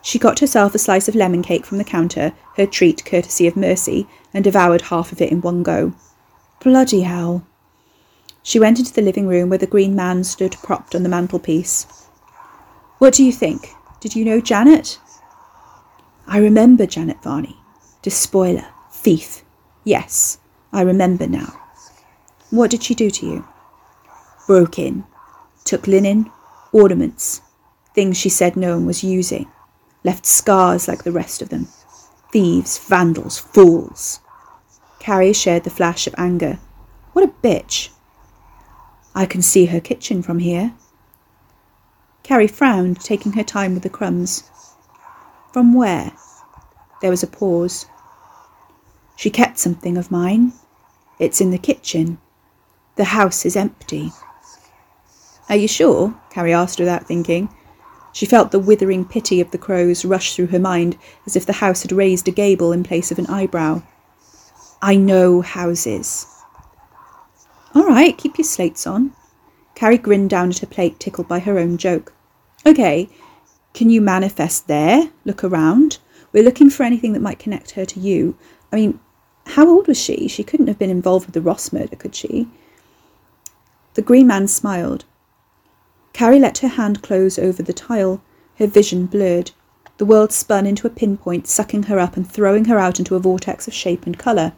She 0.10 0.18
got 0.18 0.40
herself 0.40 0.74
a 0.74 0.80
slice 0.80 1.08
of 1.08 1.14
lemon 1.14 1.44
cake 1.44 1.68
from 1.68 1.78
the 1.78 1.84
counter, 1.84 2.34
her 2.58 2.66
treat 2.66 3.06
courtesy 3.06 3.46
of 3.46 3.56
Mercy, 3.56 4.08
and 4.34 4.44
devoured 4.44 4.82
half 4.82 5.12
of 5.12 5.22
it 5.22 5.32
in 5.32 5.40
one 5.40 5.62
go. 5.62 5.94
Bloody 6.64 7.02
hell. 7.02 7.46
She 8.42 8.60
went 8.60 8.80
into 8.80 8.92
the 8.92 9.04
living 9.04 9.28
room 9.28 9.50
where 9.50 9.60
the 9.60 9.68
green 9.68 9.96
man 9.96 10.24
stood 10.24 10.58
propped 10.64 10.96
on 10.96 11.04
the 11.04 11.10
mantelpiece. 11.10 11.86
What 12.98 13.14
do 13.14 13.24
you 13.24 13.32
think? 13.32 13.70
Did 14.00 14.16
you 14.16 14.26
know 14.26 14.42
Janet? 14.42 14.98
I 16.26 16.40
remember 16.40 16.88
Janet 16.88 17.22
Varney. 17.22 17.58
Despoiler. 18.02 18.66
Thief. 18.92 19.44
Yes, 19.84 20.40
I 20.74 20.82
remember 20.82 21.28
now. 21.28 21.54
What 22.50 22.72
did 22.72 22.82
she 22.82 22.96
do 22.96 23.12
to 23.12 23.28
you? 23.28 23.48
Broke 24.48 24.80
in. 24.80 25.04
Took 25.66 25.86
linen, 25.86 26.32
ornaments, 26.74 27.42
things 27.94 28.18
she 28.18 28.30
said 28.30 28.56
no 28.56 28.74
one 28.76 28.88
was 28.88 29.04
using. 29.04 29.48
Left 30.04 30.26
scars 30.26 30.88
like 30.88 31.04
the 31.04 31.12
rest 31.12 31.42
of 31.42 31.50
them. 31.50 31.68
Thieves, 32.32 32.78
vandals, 32.78 33.38
fools. 33.38 34.20
Carrie 35.00 35.34
shared 35.34 35.64
the 35.64 35.70
flash 35.70 36.08
of 36.08 36.16
anger. 36.18 36.60
What 37.14 37.26
a 37.26 37.34
bitch. 37.44 37.90
I 39.16 39.26
can 39.26 39.42
see 39.42 39.66
her 39.66 39.80
kitchen 39.80 40.22
from 40.22 40.40
here. 40.40 40.74
Carrie 42.24 42.48
frowned, 42.48 43.02
taking 43.02 43.34
her 43.34 43.44
time 43.44 43.74
with 43.74 43.84
the 43.84 43.90
crumbs. 43.90 44.50
From 45.52 45.74
where? 45.74 46.12
There 47.02 47.10
was 47.10 47.24
a 47.24 47.28
pause. 47.28 47.88
She 49.16 49.30
kept 49.30 49.58
something 49.58 49.98
of 49.98 50.12
mine. 50.12 50.54
It's 51.18 51.42
in 51.42 51.52
the 51.52 51.58
kitchen. 51.58 52.20
The 52.96 53.06
house 53.06 53.46
is 53.46 53.56
empty. 53.56 54.12
Are 55.50 55.56
you 55.56 55.68
sure? 55.68 56.14
Carrie 56.30 56.54
asked 56.54 56.80
without 56.80 57.08
thinking. 57.08 57.50
She 58.12 58.26
felt 58.26 58.52
the 58.52 58.60
withering 58.60 59.06
pity 59.06 59.40
of 59.40 59.52
the 59.52 59.58
crows 59.58 60.04
rush 60.04 60.36
through 60.36 60.48
her 60.48 60.60
mind 60.60 60.98
as 61.26 61.36
if 61.36 61.46
the 61.46 61.54
house 61.54 61.84
had 61.84 61.92
raised 61.92 62.28
a 62.28 62.32
gable 62.32 62.72
in 62.72 62.84
place 62.84 63.12
of 63.12 63.20
an 63.20 63.28
eyebrow. 63.28 63.84
I 64.82 64.96
know 64.96 65.42
houses. 65.42 66.26
All 67.76 67.86
right, 67.86 68.18
keep 68.18 68.38
your 68.38 68.46
slates 68.46 68.88
on. 68.88 69.14
Carrie 69.76 69.98
grinned 69.98 70.30
down 70.30 70.50
at 70.50 70.60
her 70.60 70.68
plate, 70.68 71.00
tickled 71.00 71.28
by 71.28 71.40
her 71.40 71.60
own 71.60 71.78
joke. 71.78 72.14
Okay, 72.66 73.10
can 73.74 73.90
you 73.90 74.02
manifest 74.02 74.68
there? 74.68 75.12
Look 75.24 75.44
around. 75.44 76.00
We're 76.32 76.44
looking 76.44 76.70
for 76.70 76.84
anything 76.84 77.14
that 77.14 77.22
might 77.22 77.40
connect 77.40 77.72
her 77.72 77.86
to 77.86 78.00
you. 78.00 78.38
I 78.72 78.76
mean, 78.76 79.00
how 79.46 79.68
old 79.68 79.88
was 79.88 80.00
she? 80.00 80.28
She 80.28 80.44
couldn't 80.44 80.68
have 80.68 80.80
been 80.80 80.90
involved 80.90 81.26
with 81.26 81.34
the 81.34 81.42
Ross 81.42 81.72
murder, 81.72 81.96
could 81.96 82.16
she? 82.16 82.48
The 83.94 84.02
green 84.02 84.28
man 84.28 84.48
smiled. 84.48 85.06
Carrie 86.14 86.40
let 86.40 86.60
her 86.60 86.68
hand 86.68 87.02
close 87.02 87.40
over 87.40 87.64
the 87.64 87.74
tile, 87.74 88.22
her 88.58 88.68
vision 88.68 89.06
blurred. 89.06 89.52
The 89.98 90.06
world 90.06 90.32
spun 90.32 90.66
into 90.66 90.88
a 90.88 90.90
pinpoint, 90.90 91.48
sucking 91.48 91.84
her 91.84 92.00
up 92.00 92.16
and 92.16 92.30
throwing 92.30 92.66
her 92.66 92.80
out 92.80 93.00
into 93.00 93.16
a 93.16 93.20
vortex 93.20 93.68
of 93.68 93.74
shape 93.74 94.06
and 94.06 94.18
colour. 94.18 94.54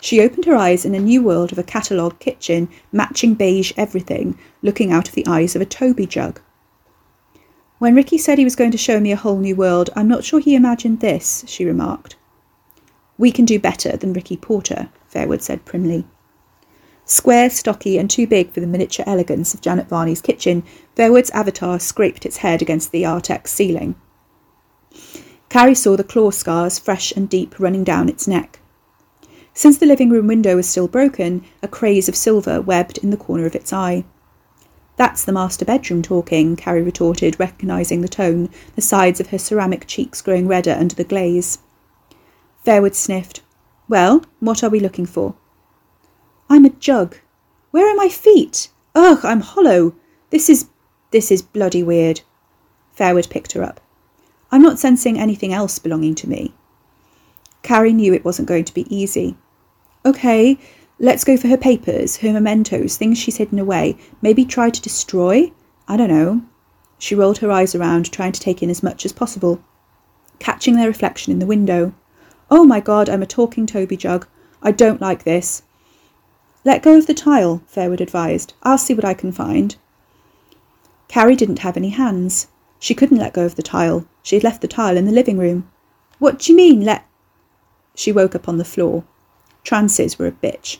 She 0.00 0.20
opened 0.20 0.44
her 0.44 0.56
eyes 0.56 0.84
in 0.84 0.94
a 0.94 1.00
new 1.00 1.22
world 1.22 1.52
of 1.52 1.58
a 1.58 1.62
catalogue 1.62 2.18
kitchen, 2.18 2.68
matching 2.92 3.34
beige 3.34 3.72
everything, 3.76 4.38
looking 4.62 4.92
out 4.92 5.08
of 5.08 5.14
the 5.14 5.26
eyes 5.26 5.56
of 5.56 5.62
a 5.62 5.66
Toby 5.66 6.06
jug. 6.06 6.40
When 7.78 7.94
Ricky 7.94 8.16
said 8.16 8.38
he 8.38 8.44
was 8.44 8.56
going 8.56 8.70
to 8.70 8.78
show 8.78 9.00
me 9.00 9.12
a 9.12 9.16
whole 9.16 9.38
new 9.38 9.56
world, 9.56 9.90
I'm 9.94 10.08
not 10.08 10.24
sure 10.24 10.40
he 10.40 10.54
imagined 10.54 11.00
this, 11.00 11.44
she 11.46 11.64
remarked. 11.64 12.16
We 13.18 13.30
can 13.30 13.44
do 13.44 13.58
better 13.58 13.96
than 13.96 14.12
Ricky 14.12 14.36
Porter, 14.36 14.88
Fairwood 15.12 15.42
said 15.42 15.64
primly. 15.64 16.06
Square, 17.08 17.50
stocky, 17.50 17.98
and 17.98 18.10
too 18.10 18.26
big 18.26 18.50
for 18.50 18.58
the 18.58 18.66
miniature 18.66 19.04
elegance 19.06 19.54
of 19.54 19.60
Janet 19.60 19.88
Varney's 19.88 20.20
kitchen, 20.20 20.64
Fairwood's 20.96 21.30
avatar 21.30 21.78
scraped 21.78 22.26
its 22.26 22.38
head 22.38 22.60
against 22.60 22.90
the 22.90 23.04
Artex 23.04 23.46
ceiling. 23.46 23.94
Carrie 25.48 25.76
saw 25.76 25.96
the 25.96 26.02
claw 26.02 26.32
scars, 26.32 26.80
fresh 26.80 27.12
and 27.12 27.28
deep, 27.28 27.60
running 27.60 27.84
down 27.84 28.08
its 28.08 28.26
neck. 28.26 28.58
Since 29.54 29.78
the 29.78 29.86
living 29.86 30.10
room 30.10 30.26
window 30.26 30.56
was 30.56 30.68
still 30.68 30.88
broken, 30.88 31.44
a 31.62 31.68
craze 31.68 32.08
of 32.08 32.16
silver 32.16 32.60
webbed 32.60 32.98
in 32.98 33.10
the 33.10 33.16
corner 33.16 33.46
of 33.46 33.54
its 33.54 33.72
eye. 33.72 34.04
That's 34.96 35.24
the 35.24 35.32
master 35.32 35.64
bedroom 35.64 36.02
talking, 36.02 36.56
Carrie 36.56 36.82
retorted, 36.82 37.38
recognising 37.38 38.00
the 38.00 38.08
tone, 38.08 38.50
the 38.74 38.82
sides 38.82 39.20
of 39.20 39.28
her 39.28 39.38
ceramic 39.38 39.86
cheeks 39.86 40.20
growing 40.20 40.48
redder 40.48 40.72
under 40.72 40.96
the 40.96 41.04
glaze. 41.04 41.60
Fairwood 42.66 42.96
sniffed. 42.96 43.42
Well, 43.88 44.24
what 44.40 44.64
are 44.64 44.70
we 44.70 44.80
looking 44.80 45.06
for? 45.06 45.36
I'm 46.48 46.64
a 46.64 46.70
jug. 46.70 47.16
Where 47.70 47.90
are 47.90 47.96
my 47.96 48.08
feet? 48.08 48.70
Ugh, 48.94 49.20
I'm 49.24 49.40
hollow. 49.40 49.94
This 50.30 50.48
is. 50.48 50.68
this 51.10 51.30
is 51.30 51.42
bloody 51.42 51.82
weird. 51.82 52.20
Fairwood 52.96 53.28
picked 53.28 53.52
her 53.52 53.62
up. 53.62 53.80
I'm 54.50 54.62
not 54.62 54.78
sensing 54.78 55.18
anything 55.18 55.52
else 55.52 55.78
belonging 55.78 56.14
to 56.16 56.28
me. 56.28 56.54
Carrie 57.62 57.92
knew 57.92 58.14
it 58.14 58.24
wasn't 58.24 58.48
going 58.48 58.64
to 58.64 58.74
be 58.74 58.86
easy. 58.94 59.36
Okay, 60.04 60.56
let's 61.00 61.24
go 61.24 61.36
for 61.36 61.48
her 61.48 61.56
papers, 61.56 62.18
her 62.18 62.32
mementos, 62.32 62.96
things 62.96 63.18
she's 63.18 63.38
hidden 63.38 63.58
away. 63.58 63.96
Maybe 64.22 64.44
try 64.44 64.70
to 64.70 64.80
destroy? 64.80 65.52
I 65.88 65.96
don't 65.96 66.08
know. 66.08 66.42
She 66.98 67.14
rolled 67.14 67.38
her 67.38 67.50
eyes 67.50 67.74
around, 67.74 68.12
trying 68.12 68.32
to 68.32 68.40
take 68.40 68.62
in 68.62 68.70
as 68.70 68.82
much 68.82 69.04
as 69.04 69.12
possible, 69.12 69.60
catching 70.38 70.76
their 70.76 70.86
reflection 70.86 71.32
in 71.32 71.40
the 71.40 71.46
window. 71.46 71.92
Oh 72.50 72.64
my 72.64 72.80
god, 72.80 73.08
I'm 73.08 73.22
a 73.22 73.26
talking 73.26 73.66
Toby 73.66 73.96
jug. 73.96 74.26
I 74.62 74.70
don't 74.70 75.00
like 75.00 75.24
this. 75.24 75.62
Let 76.66 76.82
go 76.82 76.98
of 76.98 77.06
the 77.06 77.14
tile, 77.14 77.62
Fairwood 77.72 78.00
advised. 78.00 78.52
I'll 78.64 78.76
see 78.76 78.92
what 78.92 79.04
I 79.04 79.14
can 79.14 79.30
find. 79.30 79.76
Carrie 81.06 81.36
didn't 81.36 81.60
have 81.60 81.76
any 81.76 81.90
hands. 81.90 82.48
She 82.80 82.92
couldn't 82.92 83.18
let 83.18 83.34
go 83.34 83.46
of 83.46 83.54
the 83.54 83.62
tile. 83.62 84.04
She 84.24 84.34
had 84.34 84.42
left 84.42 84.62
the 84.62 84.66
tile 84.66 84.96
in 84.96 85.04
the 85.04 85.12
living 85.12 85.38
room. 85.38 85.70
What 86.18 86.40
do 86.40 86.50
you 86.50 86.56
mean, 86.56 86.84
let. 86.84 87.06
She 87.94 88.10
woke 88.10 88.34
up 88.34 88.48
on 88.48 88.58
the 88.58 88.64
floor. 88.64 89.04
Trances 89.62 90.18
were 90.18 90.26
a 90.26 90.32
bitch. 90.32 90.78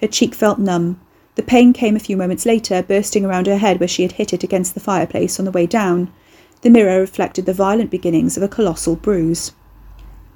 Her 0.00 0.06
cheek 0.06 0.36
felt 0.36 0.60
numb. 0.60 1.00
The 1.34 1.42
pain 1.42 1.72
came 1.72 1.96
a 1.96 2.06
few 2.06 2.16
moments 2.16 2.46
later, 2.46 2.80
bursting 2.80 3.24
around 3.24 3.48
her 3.48 3.58
head 3.58 3.80
where 3.80 3.88
she 3.88 4.02
had 4.02 4.12
hit 4.12 4.32
it 4.32 4.44
against 4.44 4.74
the 4.74 4.80
fireplace 4.80 5.40
on 5.40 5.44
the 5.44 5.50
way 5.50 5.66
down. 5.66 6.12
The 6.60 6.70
mirror 6.70 7.00
reflected 7.00 7.44
the 7.44 7.52
violent 7.52 7.90
beginnings 7.90 8.36
of 8.36 8.44
a 8.44 8.48
colossal 8.48 8.94
bruise. 8.94 9.50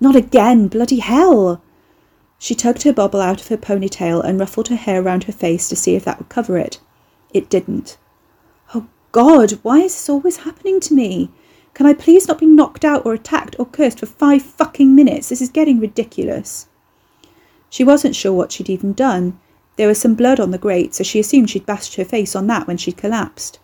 Not 0.00 0.16
again! 0.16 0.66
Bloody 0.66 0.98
hell! 0.98 1.62
She 2.42 2.56
tugged 2.56 2.82
her 2.82 2.92
bobble 2.92 3.20
out 3.20 3.40
of 3.40 3.46
her 3.46 3.56
ponytail 3.56 4.20
and 4.20 4.40
ruffled 4.40 4.66
her 4.66 4.74
hair 4.74 5.00
round 5.00 5.22
her 5.24 5.32
face 5.32 5.68
to 5.68 5.76
see 5.76 5.94
if 5.94 6.04
that 6.04 6.18
would 6.18 6.28
cover 6.28 6.58
it. 6.58 6.80
It 7.32 7.48
didn't. 7.48 7.98
Oh 8.74 8.88
God, 9.12 9.60
why 9.62 9.78
is 9.78 9.94
this 9.94 10.08
always 10.08 10.38
happening 10.38 10.80
to 10.80 10.92
me? 10.92 11.30
Can 11.72 11.86
I 11.86 11.94
please 11.94 12.26
not 12.26 12.40
be 12.40 12.46
knocked 12.46 12.84
out 12.84 13.06
or 13.06 13.14
attacked 13.14 13.54
or 13.60 13.66
cursed 13.66 14.00
for 14.00 14.06
five 14.06 14.42
fucking 14.42 14.92
minutes? 14.92 15.28
This 15.28 15.40
is 15.40 15.50
getting 15.50 15.78
ridiculous. 15.78 16.66
She 17.70 17.84
wasn't 17.84 18.16
sure 18.16 18.32
what 18.32 18.50
she'd 18.50 18.68
even 18.68 18.92
done. 18.92 19.38
There 19.76 19.86
was 19.86 20.00
some 20.00 20.14
blood 20.14 20.40
on 20.40 20.50
the 20.50 20.58
grate, 20.58 20.96
so 20.96 21.04
she 21.04 21.20
assumed 21.20 21.48
she'd 21.48 21.64
bashed 21.64 21.94
her 21.94 22.04
face 22.04 22.34
on 22.34 22.48
that 22.48 22.66
when 22.66 22.76
she'd 22.76 22.96
collapsed. 22.96 23.60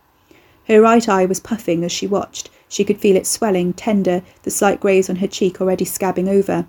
Her 0.69 0.81
right 0.81 1.09
eye 1.09 1.27
was 1.27 1.41
puffing 1.41 1.83
as 1.83 1.91
she 1.91 2.07
watched. 2.07 2.49
She 2.69 2.85
could 2.85 3.01
feel 3.01 3.17
it 3.17 3.27
swelling, 3.27 3.73
tender, 3.73 4.23
the 4.45 4.53
slight 4.53 4.79
graze 4.79 5.11
on 5.11 5.17
her 5.17 5.27
cheek 5.27 5.61
already 5.61 5.85
scabbing 5.85 6.29
over. 6.29 6.69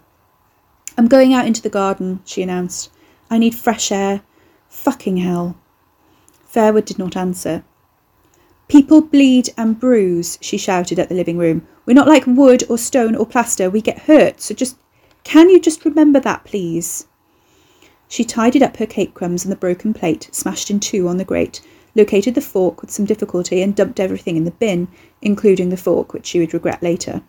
I'm 1.00 1.08
going 1.08 1.34
out 1.34 1.48
into 1.48 1.62
the 1.62 1.70
garden, 1.70 2.20
she 2.26 2.42
announced. 2.42 2.92
I 3.30 3.38
need 3.38 3.56
fresh 3.56 3.90
air. 3.90 4.22
Fucking 4.68 5.16
hell. 5.16 5.58
Fairwood 6.54 6.84
did 6.84 7.00
not 7.00 7.16
answer. 7.16 7.64
People 8.68 9.00
bleed 9.00 9.48
and 9.58 9.80
bruise, 9.80 10.38
she 10.42 10.58
shouted 10.58 11.00
at 11.00 11.08
the 11.08 11.16
living 11.16 11.38
room. 11.38 11.66
We're 11.86 11.94
not 11.94 12.10
like 12.10 12.28
wood 12.28 12.66
or 12.68 12.78
stone 12.78 13.16
or 13.16 13.26
plaster. 13.26 13.70
We 13.70 13.80
get 13.80 14.00
hurt, 14.00 14.42
so 14.42 14.54
just. 14.54 14.76
Can 15.24 15.50
you 15.50 15.62
just 15.62 15.86
remember 15.86 16.20
that, 16.20 16.44
please? 16.44 17.08
She 18.10 18.26
tidied 18.26 18.62
up 18.62 18.76
her 18.76 18.86
cake 18.86 19.14
crumbs 19.14 19.46
and 19.46 19.54
the 19.54 19.56
broken 19.56 19.94
plate, 19.94 20.28
smashed 20.34 20.70
in 20.70 20.82
two 20.82 21.08
on 21.08 21.16
the 21.16 21.24
grate, 21.24 21.62
located 21.96 22.36
the 22.36 22.42
fork 22.42 22.82
with 22.82 22.92
some 22.92 23.06
difficulty, 23.06 23.62
and 23.62 23.74
dumped 23.74 24.02
everything 24.02 24.36
in 24.36 24.44
the 24.44 24.52
bin, 24.52 24.90
including 25.22 25.70
the 25.70 25.78
fork, 25.78 26.12
which 26.12 26.26
she 26.26 26.42
would 26.42 26.54
regret 26.54 26.84
later. 26.84 27.22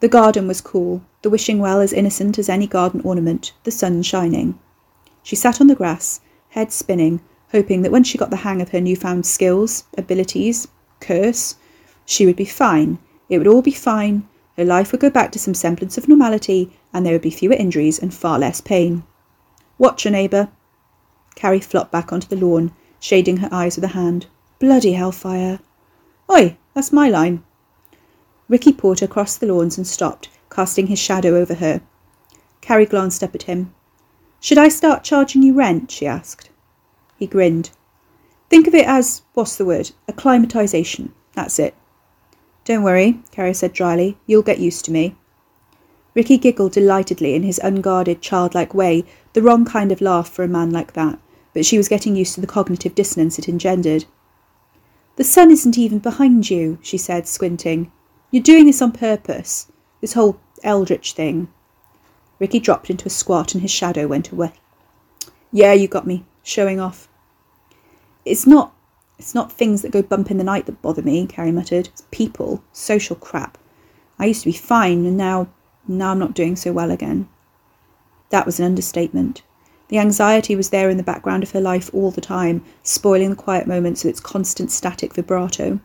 The 0.00 0.08
garden 0.08 0.46
was 0.46 0.60
cool, 0.60 1.02
the 1.22 1.30
wishing 1.30 1.58
well 1.58 1.80
as 1.80 1.92
innocent 1.92 2.38
as 2.38 2.48
any 2.48 2.68
garden 2.68 3.00
ornament, 3.02 3.52
the 3.64 3.72
sun 3.72 4.02
shining. 4.02 4.58
She 5.24 5.34
sat 5.34 5.60
on 5.60 5.66
the 5.66 5.74
grass, 5.74 6.20
head 6.50 6.72
spinning, 6.72 7.20
hoping 7.50 7.82
that 7.82 7.90
when 7.90 8.04
she 8.04 8.16
got 8.16 8.30
the 8.30 8.36
hang 8.36 8.62
of 8.62 8.68
her 8.68 8.80
newfound 8.80 9.26
skills, 9.26 9.84
abilities, 9.96 10.68
curse, 11.00 11.56
she 12.06 12.26
would 12.26 12.36
be 12.36 12.44
fine. 12.44 12.98
It 13.28 13.38
would 13.38 13.48
all 13.48 13.62
be 13.62 13.72
fine. 13.72 14.28
Her 14.56 14.64
life 14.64 14.92
would 14.92 15.00
go 15.00 15.10
back 15.10 15.32
to 15.32 15.38
some 15.38 15.54
semblance 15.54 15.98
of 15.98 16.08
normality, 16.08 16.70
and 16.92 17.04
there 17.04 17.12
would 17.12 17.22
be 17.22 17.30
fewer 17.30 17.54
injuries 17.54 17.98
and 17.98 18.14
far 18.14 18.38
less 18.38 18.60
pain. 18.60 19.02
Watch 19.78 20.04
your 20.04 20.12
neighbour. 20.12 20.48
Carrie 21.34 21.60
flopped 21.60 21.92
back 21.92 22.12
onto 22.12 22.28
the 22.28 22.36
lawn, 22.36 22.72
shading 23.00 23.38
her 23.38 23.48
eyes 23.50 23.76
with 23.76 23.84
a 23.84 23.88
hand. 23.88 24.26
Bloody 24.58 24.92
hellfire. 24.92 25.58
Oi, 26.30 26.56
that's 26.74 26.92
my 26.92 27.08
line. 27.08 27.42
Ricky 28.48 28.72
Porter 28.72 29.06
crossed 29.06 29.40
the 29.40 29.46
lawns 29.46 29.76
and 29.76 29.86
stopped, 29.86 30.28
casting 30.50 30.86
his 30.86 30.98
shadow 30.98 31.36
over 31.36 31.54
her. 31.54 31.82
Carrie 32.60 32.86
glanced 32.86 33.22
up 33.22 33.34
at 33.34 33.42
him. 33.42 33.74
Should 34.40 34.58
I 34.58 34.68
start 34.68 35.04
charging 35.04 35.42
you 35.42 35.52
rent? 35.52 35.90
she 35.90 36.06
asked. 36.06 36.48
He 37.18 37.26
grinned. 37.26 37.70
Think 38.48 38.66
of 38.66 38.74
it 38.74 38.86
as, 38.86 39.22
what's 39.34 39.56
the 39.56 39.64
word? 39.64 39.90
Acclimatization. 40.08 41.12
That's 41.34 41.58
it. 41.58 41.74
Don't 42.64 42.82
worry, 42.82 43.20
Carrie 43.30 43.54
said 43.54 43.72
dryly. 43.72 44.16
You'll 44.26 44.42
get 44.42 44.58
used 44.58 44.84
to 44.86 44.92
me. 44.92 45.16
Ricky 46.14 46.38
giggled 46.38 46.72
delightedly 46.72 47.34
in 47.34 47.42
his 47.42 47.60
unguarded, 47.62 48.22
childlike 48.22 48.74
way, 48.74 49.04
the 49.34 49.42
wrong 49.42 49.64
kind 49.64 49.92
of 49.92 50.00
laugh 50.00 50.28
for 50.28 50.42
a 50.42 50.48
man 50.48 50.70
like 50.70 50.94
that, 50.94 51.18
but 51.52 51.66
she 51.66 51.76
was 51.76 51.88
getting 51.88 52.16
used 52.16 52.34
to 52.34 52.40
the 52.40 52.46
cognitive 52.46 52.94
dissonance 52.94 53.38
it 53.38 53.48
engendered. 53.48 54.06
The 55.16 55.24
sun 55.24 55.50
isn't 55.50 55.78
even 55.78 55.98
behind 55.98 56.50
you, 56.50 56.78
she 56.80 56.96
said, 56.96 57.28
squinting. 57.28 57.92
You're 58.30 58.42
doing 58.42 58.66
this 58.66 58.82
on 58.82 58.92
purpose, 58.92 59.72
this 60.00 60.12
whole 60.12 60.38
eldritch 60.62 61.14
thing. 61.14 61.48
Ricky 62.38 62.60
dropped 62.60 62.90
into 62.90 63.06
a 63.06 63.10
squat 63.10 63.54
and 63.54 63.62
his 63.62 63.70
shadow 63.70 64.06
went 64.06 64.30
away. 64.30 64.52
Yeah, 65.50 65.72
you 65.72 65.88
got 65.88 66.06
me, 66.06 66.26
showing 66.42 66.78
off. 66.78 67.08
It's 68.24 68.46
not 68.46 68.74
it's 69.18 69.34
not 69.34 69.50
things 69.50 69.82
that 69.82 69.90
go 69.90 70.02
bump 70.02 70.30
in 70.30 70.36
the 70.38 70.44
night 70.44 70.66
that 70.66 70.82
bother 70.82 71.02
me, 71.02 71.26
Carrie 71.26 71.50
muttered. 71.50 71.88
It's 71.88 72.04
people, 72.10 72.62
social 72.72 73.16
crap. 73.16 73.58
I 74.18 74.26
used 74.26 74.42
to 74.42 74.48
be 74.48 74.56
fine 74.56 75.06
and 75.06 75.16
now 75.16 75.48
now 75.88 76.10
I'm 76.10 76.18
not 76.18 76.34
doing 76.34 76.54
so 76.54 76.70
well 76.70 76.90
again. 76.90 77.28
That 78.28 78.44
was 78.44 78.60
an 78.60 78.66
understatement. 78.66 79.42
The 79.88 79.98
anxiety 79.98 80.54
was 80.54 80.68
there 80.68 80.90
in 80.90 80.98
the 80.98 81.02
background 81.02 81.42
of 81.42 81.52
her 81.52 81.62
life 81.62 81.88
all 81.94 82.10
the 82.10 82.20
time, 82.20 82.62
spoiling 82.82 83.30
the 83.30 83.36
quiet 83.36 83.66
moments 83.66 84.04
with 84.04 84.10
its 84.10 84.20
constant 84.20 84.70
static 84.70 85.14
vibrato. 85.14 85.80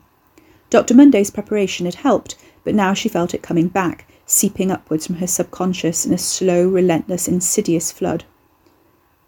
Dr. 0.74 0.96
Monday's 0.96 1.30
preparation 1.30 1.86
had 1.86 1.94
helped, 1.94 2.36
but 2.64 2.74
now 2.74 2.96
she 2.96 3.08
felt 3.08 3.36
it 3.36 3.44
coming 3.44 3.68
back, 3.68 4.08
seeping 4.26 4.72
upwards 4.72 5.06
from 5.06 5.18
her 5.18 5.28
subconscious 5.28 6.04
in 6.04 6.12
a 6.12 6.18
slow, 6.18 6.68
relentless, 6.68 7.28
insidious 7.28 7.92
flood. 7.92 8.24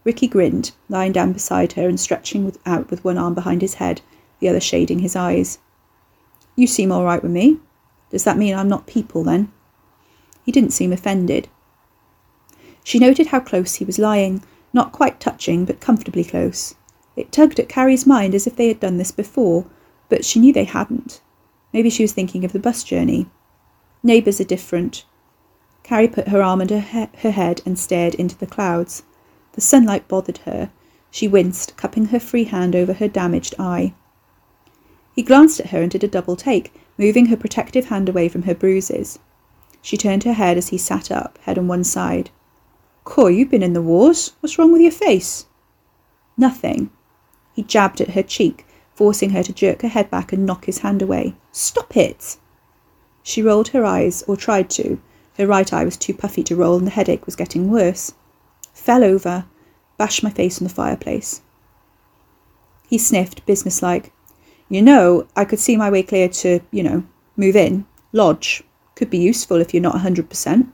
Ricky 0.04 0.28
grinned, 0.28 0.72
lying 0.90 1.12
down 1.12 1.34
beside 1.34 1.74
her 1.74 1.88
and 1.88 2.00
stretching 2.00 2.52
out 2.66 2.90
with 2.90 3.04
one 3.04 3.20
arm 3.20 3.36
behind 3.36 3.62
his 3.62 3.75
head, 3.75 4.02
the 4.40 4.50
other 4.50 4.60
shading 4.60 5.02
his 5.02 5.16
eyes. 5.16 5.60
You 6.56 6.66
seem 6.66 6.92
all 6.92 7.06
right 7.06 7.22
with 7.22 7.32
me. 7.32 7.60
Does 8.10 8.24
that 8.24 8.40
mean 8.40 8.56
I'm 8.56 8.68
not 8.68 8.88
people, 8.88 9.24
then? 9.24 9.52
He 10.44 10.52
didn't 10.52 10.74
seem 10.74 10.92
offended. 10.92 11.48
She 12.84 12.98
noted 12.98 13.28
how 13.28 13.40
close 13.40 13.75
he 13.75 13.86
was 13.86 14.00
lying, 14.00 14.42
not 14.74 14.92
quite 14.92 15.20
touching, 15.20 15.64
but 15.64 15.80
comfortably 15.80 16.24
close. 16.24 16.74
It 17.16 17.32
tugged 17.32 17.60
at 17.60 17.70
Carrie's 17.70 18.08
mind 18.08 18.34
as 18.34 18.48
if 18.48 18.56
they 18.56 18.68
had 18.68 18.80
done 18.80 18.98
this 18.98 19.12
before, 19.12 19.68
but 20.10 20.25
she 20.25 20.40
knew 20.40 20.51
they 20.51 20.64
hadn't. 20.64 21.22
Maybe 21.75 21.90
she 21.90 22.03
was 22.03 22.14
thinking 22.14 22.46
of 22.46 22.53
the 22.53 22.59
bus 22.59 22.85
journey. 22.85 23.27
Neighbours 24.01 24.40
are 24.40 24.46
different. 24.46 25.03
Carrie 25.83 26.07
put 26.07 26.29
her 26.29 26.42
arm 26.42 26.61
under 26.61 26.79
her, 26.79 27.09
head 27.18 27.61
and 27.66 27.77
stared 27.77 28.16
into 28.16 28.38
the 28.38 28.48
clouds. 28.48 29.03
The 29.55 29.59
sunlight 29.61 30.07
bothered 30.07 30.38
her. 30.46 30.72
She 31.11 31.27
winced, 31.27 31.75
cupping 31.75 32.05
her 32.05 32.20
free 32.22 32.46
hand 32.46 32.77
over 32.77 32.94
her 32.94 33.09
damaged 33.09 33.55
eye. 33.59 33.94
He 35.14 35.22
glanced 35.22 35.59
at 35.59 35.72
her 35.72 35.81
and 35.81 35.92
did 35.92 36.05
a 36.05 36.07
double 36.07 36.38
take, 36.38 36.74
moving 36.98 37.25
her 37.25 37.35
protective 37.35 37.88
hand 37.88 38.07
away 38.07 38.29
from 38.29 38.44
her 38.44 38.55
bruises. 38.55 39.20
She 39.81 39.98
turned 39.98 40.24
her 40.24 40.31
head 40.31 40.57
as 40.57 40.70
he 40.70 40.77
sat 40.77 41.11
up, 41.11 41.38
head 41.40 41.57
on 41.57 41.68
one 41.68 41.83
side. 41.83 42.29
Coy, 43.03 43.31
you've 43.31 43.51
been 43.51 43.61
in 43.61 43.74
the 43.74 43.81
wars. 43.81 44.31
What's 44.40 44.57
wrong 44.57 44.72
with 44.72 44.81
your 44.81 44.92
face? 44.92 45.46
Nothing. 46.38 46.90
He 47.53 47.64
jabbed 47.64 48.00
at 48.00 48.11
her 48.11 48.24
cheek, 48.24 48.66
forcing 48.96 49.29
her 49.31 49.44
to 49.44 49.53
jerk 49.53 49.81
her 49.84 49.88
head 49.88 50.10
back 50.10 50.34
and 50.34 50.46
knock 50.46 50.66
his 50.66 50.79
hand 50.79 51.01
away. 51.01 51.36
Stop 51.51 51.96
it! 51.96 52.38
She 53.22 53.42
rolled 53.42 53.70
her 53.70 53.86
eyes, 53.86 54.24
or 54.27 54.36
tried 54.36 54.70
to. 54.72 55.00
Her 55.38 55.46
right 55.46 55.72
eye 55.72 55.84
was 55.84 55.98
too 55.98 56.14
puffy 56.14 56.44
to 56.44 56.55
roll, 56.55 56.77
and 56.77 56.88
the 56.88 56.92
headache 56.92 57.25
was 57.25 57.36
getting 57.36 57.70
worse. 57.70 58.14
Fell 58.74 59.03
over, 59.03 59.46
bashed 59.98 60.24
my 60.24 60.29
face 60.29 60.60
on 60.60 60.68
the 60.68 60.74
fireplace. 60.74 61.42
He 62.88 62.98
sniffed, 62.98 63.46
businesslike. 63.46 64.12
You 64.70 64.81
know, 64.81 65.27
I 65.36 65.46
could 65.46 65.60
see 65.60 65.75
my 65.75 65.90
way 65.90 66.03
clear 66.03 66.29
to, 66.29 66.60
you 66.72 66.84
know, 66.84 67.03
move 67.36 67.55
in. 67.55 67.86
Lodge. 68.14 68.64
Could 68.96 69.10
be 69.10 69.18
useful 69.18 69.58
if 69.58 69.74
you're 69.74 69.81
not 69.84 69.96
a 69.96 70.00
hundred 70.00 70.29
percent. 70.29 70.72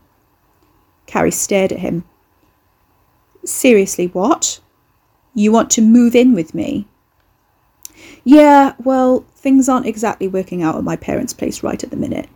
Carrie 1.07 1.31
stared 1.31 1.71
at 1.71 1.79
him. 1.79 2.03
Seriously, 3.43 4.07
what? 4.07 4.59
You 5.33 5.51
want 5.51 5.71
to 5.71 5.81
move 5.81 6.15
in 6.15 6.33
with 6.33 6.53
me? 6.53 6.87
Yeah, 8.23 8.73
well, 8.83 9.25
things 9.35 9.67
aren't 9.67 9.87
exactly 9.87 10.27
working 10.27 10.61
out 10.61 10.75
at 10.75 10.83
my 10.83 10.95
parents' 10.95 11.33
place 11.33 11.63
right 11.63 11.83
at 11.83 11.89
the 11.89 11.97
minute. 11.97 12.29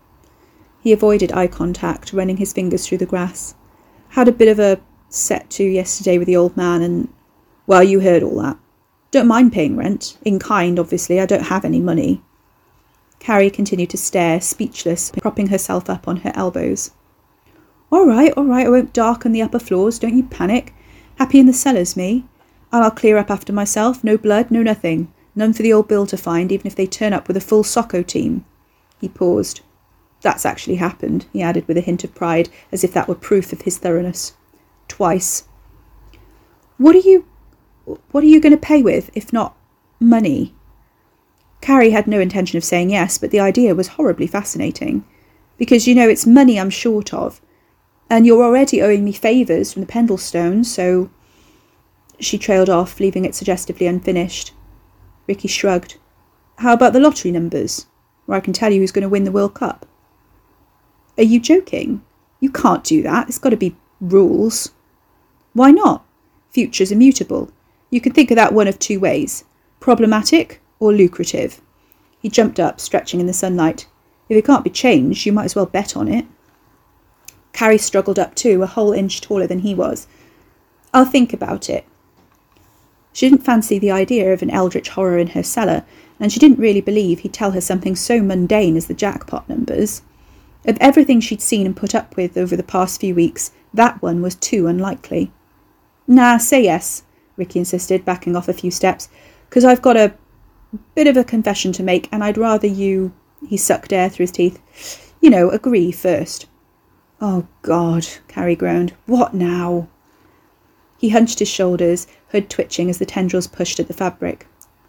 He 0.82 0.92
avoided 0.92 1.32
eye 1.32 1.48
contact, 1.48 2.14
running 2.14 2.38
his 2.38 2.54
fingers 2.54 2.88
through 2.88 3.00
the 3.00 3.06
grass. 3.06 3.56
Had 4.10 4.28
a 4.28 4.32
bit 4.32 4.48
of 4.48 4.60
a 4.60 4.80
set 5.10 5.50
to 5.52 5.64
yesterday 5.64 6.18
with 6.18 6.28
the 6.28 6.36
old 6.36 6.56
man, 6.58 6.82
and, 6.82 7.08
well, 7.68 7.84
you 7.84 8.00
heard 8.00 8.24
all 8.24 8.42
that. 8.42 8.58
Don't 9.12 9.28
mind 9.28 9.54
paying 9.54 9.76
rent. 9.76 10.18
In 10.26 10.40
kind, 10.40 10.80
obviously. 10.80 11.20
I 11.20 11.26
don't 11.26 11.44
have 11.44 11.66
any 11.66 11.80
money. 11.80 12.22
Carrie 13.20 13.50
continued 13.50 13.90
to 13.92 13.98
stare, 13.98 14.42
speechless, 14.42 15.12
propping 15.12 15.48
herself 15.48 15.90
up 15.90 16.08
on 16.08 16.18
her 16.18 16.32
elbows. 16.36 16.92
All 17.92 18.06
right, 18.06 18.34
all 18.34 18.46
right, 18.46 18.68
I 18.68 18.70
won't 18.70 18.94
darken 18.94 19.32
the 19.32 19.42
upper 19.42 19.60
floors. 19.60 20.00
Don't 20.00 20.18
you 20.18 20.24
panic. 20.24 20.74
Happy 21.18 21.40
in 21.40 21.46
the 21.46 21.54
cellars, 21.54 21.96
me. 21.96 22.26
And 22.72 22.84
I'll 22.84 22.92
clear 22.92 23.18
up 23.18 23.32
after 23.32 23.54
myself. 23.54 24.04
No 24.04 24.18
blood, 24.18 24.52
no 24.52 24.62
nothing. 24.64 25.12
None 25.36 25.54
for 25.54 25.64
the 25.64 25.74
old 25.74 25.88
Bill 25.88 26.06
to 26.08 26.18
find, 26.18 26.52
even 26.52 26.68
if 26.68 26.76
they 26.76 26.88
turn 26.88 27.14
up 27.14 27.28
with 27.28 27.36
a 27.36 27.42
full 27.42 27.64
SOCO 27.64 28.02
team. 28.04 28.46
He 29.02 29.10
paused. 29.10 29.62
That's 30.22 30.46
actually 30.46 30.78
happened, 30.78 31.26
he 31.34 31.42
added 31.42 31.68
with 31.68 31.78
a 31.78 31.82
hint 31.82 32.04
of 32.04 32.16
pride, 32.16 32.50
as 32.72 32.84
if 32.84 32.94
that 32.94 33.08
were 33.08 33.16
proof 33.16 33.54
of 33.54 33.62
his 33.62 33.78
thoroughness. 33.78 34.34
Twice. 34.88 35.44
What 36.78 36.96
are 36.96 37.00
you 37.00 37.26
what 38.12 38.24
are 38.24 38.28
you 38.28 38.40
going 38.40 38.52
to 38.52 38.58
pay 38.58 38.82
with, 38.82 39.12
if 39.14 39.32
not 39.32 39.56
money? 40.00 40.56
Carrie 41.62 41.92
had 41.92 42.08
no 42.08 42.20
intention 42.20 42.58
of 42.58 42.64
saying 42.64 42.90
yes, 42.90 43.18
but 43.18 43.30
the 43.30 43.40
idea 43.40 43.76
was 43.76 43.90
horribly 43.90 44.26
fascinating. 44.26 45.06
Because, 45.58 45.88
you 45.88 45.94
know, 45.94 46.10
it's 46.10 46.26
money 46.26 46.60
I'm 46.60 46.70
short 46.70 47.14
of, 47.14 47.42
and 48.10 48.26
you're 48.26 48.44
already 48.44 48.82
owing 48.82 49.06
me 49.06 49.12
favours 49.12 49.74
from 49.74 49.82
the 49.82 49.88
Pendlestones, 49.88 50.72
so. 50.72 51.10
She 52.20 52.38
trailed 52.38 52.70
off, 52.70 53.00
leaving 53.00 53.26
it 53.26 53.36
suggestively 53.36 53.88
unfinished. 53.88 54.54
Ricky 55.28 55.48
shrugged. 55.48 55.98
How 56.60 56.74
about 56.74 56.94
the 56.94 57.00
lottery 57.00 57.32
numbers? 57.32 57.88
Where 58.26 58.38
I 58.38 58.42
can 58.42 58.54
tell 58.54 58.72
you 58.72 58.80
who's 58.80 58.92
going 58.92 59.04
to 59.04 59.10
win 59.10 59.24
the 59.24 59.32
World 59.32 59.54
Cup. 59.54 59.86
Are 61.18 61.24
you 61.24 61.40
joking? 61.40 62.04
You 62.40 62.52
can't 62.52 62.84
do 62.84 63.02
that. 63.04 63.28
There's 63.28 63.38
got 63.38 63.50
to 63.50 63.58
be 63.58 63.76
rules. 64.02 64.72
Why 65.54 65.72
not? 65.72 66.06
Future's 66.50 66.92
immutable. 66.92 67.52
You 67.90 68.02
can 68.02 68.14
think 68.14 68.32
of 68.32 68.36
that 68.36 68.54
one 68.54 68.68
of 68.68 68.80
two 68.80 69.00
ways 69.00 69.46
problematic 69.80 70.62
or 70.80 70.92
lucrative. 70.92 71.62
He 72.20 72.30
jumped 72.30 72.60
up, 72.60 72.80
stretching 72.80 73.20
in 73.20 73.28
the 73.28 73.34
sunlight. 73.34 73.88
If 74.30 74.38
it 74.38 74.46
can't 74.46 74.64
be 74.64 74.70
changed, 74.72 75.26
you 75.26 75.32
might 75.32 75.46
as 75.46 75.56
well 75.56 75.68
bet 75.68 75.96
on 75.96 76.08
it. 76.08 76.26
Carrie 77.54 77.78
struggled 77.78 78.18
up 78.18 78.36
too, 78.36 78.64
a 78.64 78.68
whole 78.68 78.94
inch 78.94 79.22
taller 79.22 79.46
than 79.46 79.60
he 79.60 79.76
was. 79.76 80.08
I'll 80.94 81.06
think 81.06 81.34
about 81.34 81.70
it. 81.70 81.86
She 83.16 83.30
didn't 83.30 83.46
fancy 83.46 83.80
the 83.80 83.92
idea 83.92 84.34
of 84.34 84.42
an 84.42 84.50
eldritch 84.50 84.90
horror 84.90 85.18
in 85.18 85.28
her 85.28 85.42
cellar, 85.42 85.86
and 86.20 86.34
she 86.34 86.40
didn't 86.40 86.60
really 86.60 86.82
believe 86.82 87.20
he'd 87.20 87.32
tell 87.32 87.52
her 87.52 87.62
something 87.62 87.96
so 87.96 88.22
mundane 88.22 88.76
as 88.76 88.88
the 88.88 88.94
jackpot 88.94 89.48
numbers. 89.48 90.02
Of 90.66 90.78
everything 90.82 91.22
she'd 91.22 91.40
seen 91.40 91.66
and 91.66 91.78
put 91.78 91.96
up 91.96 92.18
with 92.18 92.38
over 92.38 92.58
the 92.58 92.62
past 92.62 93.00
few 93.00 93.16
weeks, 93.16 93.54
that 93.74 94.02
one 94.02 94.22
was 94.22 94.36
too 94.36 94.68
unlikely. 94.68 95.32
Nah, 96.06 96.40
say 96.40 96.66
yes, 96.66 97.04
Ricky 97.38 97.60
insisted, 97.60 98.04
backing 98.04 98.36
off 98.36 98.50
a 98.50 98.54
few 98.54 98.70
steps, 98.70 99.08
because 99.50 99.64
I've 99.64 99.82
got 99.82 99.96
a 99.96 100.14
bit 100.94 101.08
of 101.08 101.16
a 101.16 101.24
confession 101.24 101.72
to 101.72 101.84
make, 101.84 102.10
and 102.12 102.22
I'd 102.22 102.38
rather 102.38 102.68
you. 102.68 103.14
He 103.48 103.56
sucked 103.56 103.94
air 103.94 104.10
through 104.10 104.24
his 104.24 104.32
teeth. 104.32 105.14
You 105.22 105.30
know, 105.30 105.50
agree 105.52 105.94
first. 105.94 106.48
Oh, 107.22 107.48
God, 107.62 108.06
Carrie 108.28 108.58
groaned. 108.58 108.94
What 109.06 109.34
now? 109.34 109.88
He 110.98 111.10
hunched 111.10 111.40
his 111.40 111.48
shoulders, 111.48 112.08
hood 112.30 112.50
twitching 112.50 112.90
as 112.90 112.98
the 112.98 113.06
tendrils 113.06 113.48
pushed 113.48 113.80
at 113.80 113.88
the 113.88 113.94
fabric. 113.94 114.48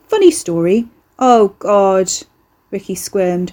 Funny 0.09 0.31
story. 0.31 0.89
Oh, 1.19 1.55
God, 1.59 2.11
Ricky 2.71 2.95
squirmed. 2.95 3.53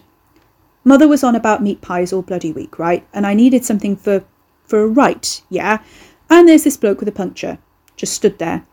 Mother 0.83 1.07
was 1.07 1.23
on 1.23 1.35
about 1.35 1.63
meat 1.63 1.81
pies 1.81 2.11
all 2.11 2.21
bloody 2.21 2.51
week, 2.51 2.77
right? 2.77 3.05
And 3.13 3.25
I 3.25 3.33
needed 3.33 3.63
something 3.63 3.95
for 3.95 4.23
for 4.65 4.83
a 4.83 4.87
right, 4.87 5.41
yeah? 5.49 5.83
And 6.29 6.47
there's 6.47 6.63
this 6.63 6.77
bloke 6.77 6.99
with 6.99 7.09
a 7.09 7.13
puncture. 7.13 7.59
Just 7.95 8.13
stood 8.13 8.39
there. 8.39 8.65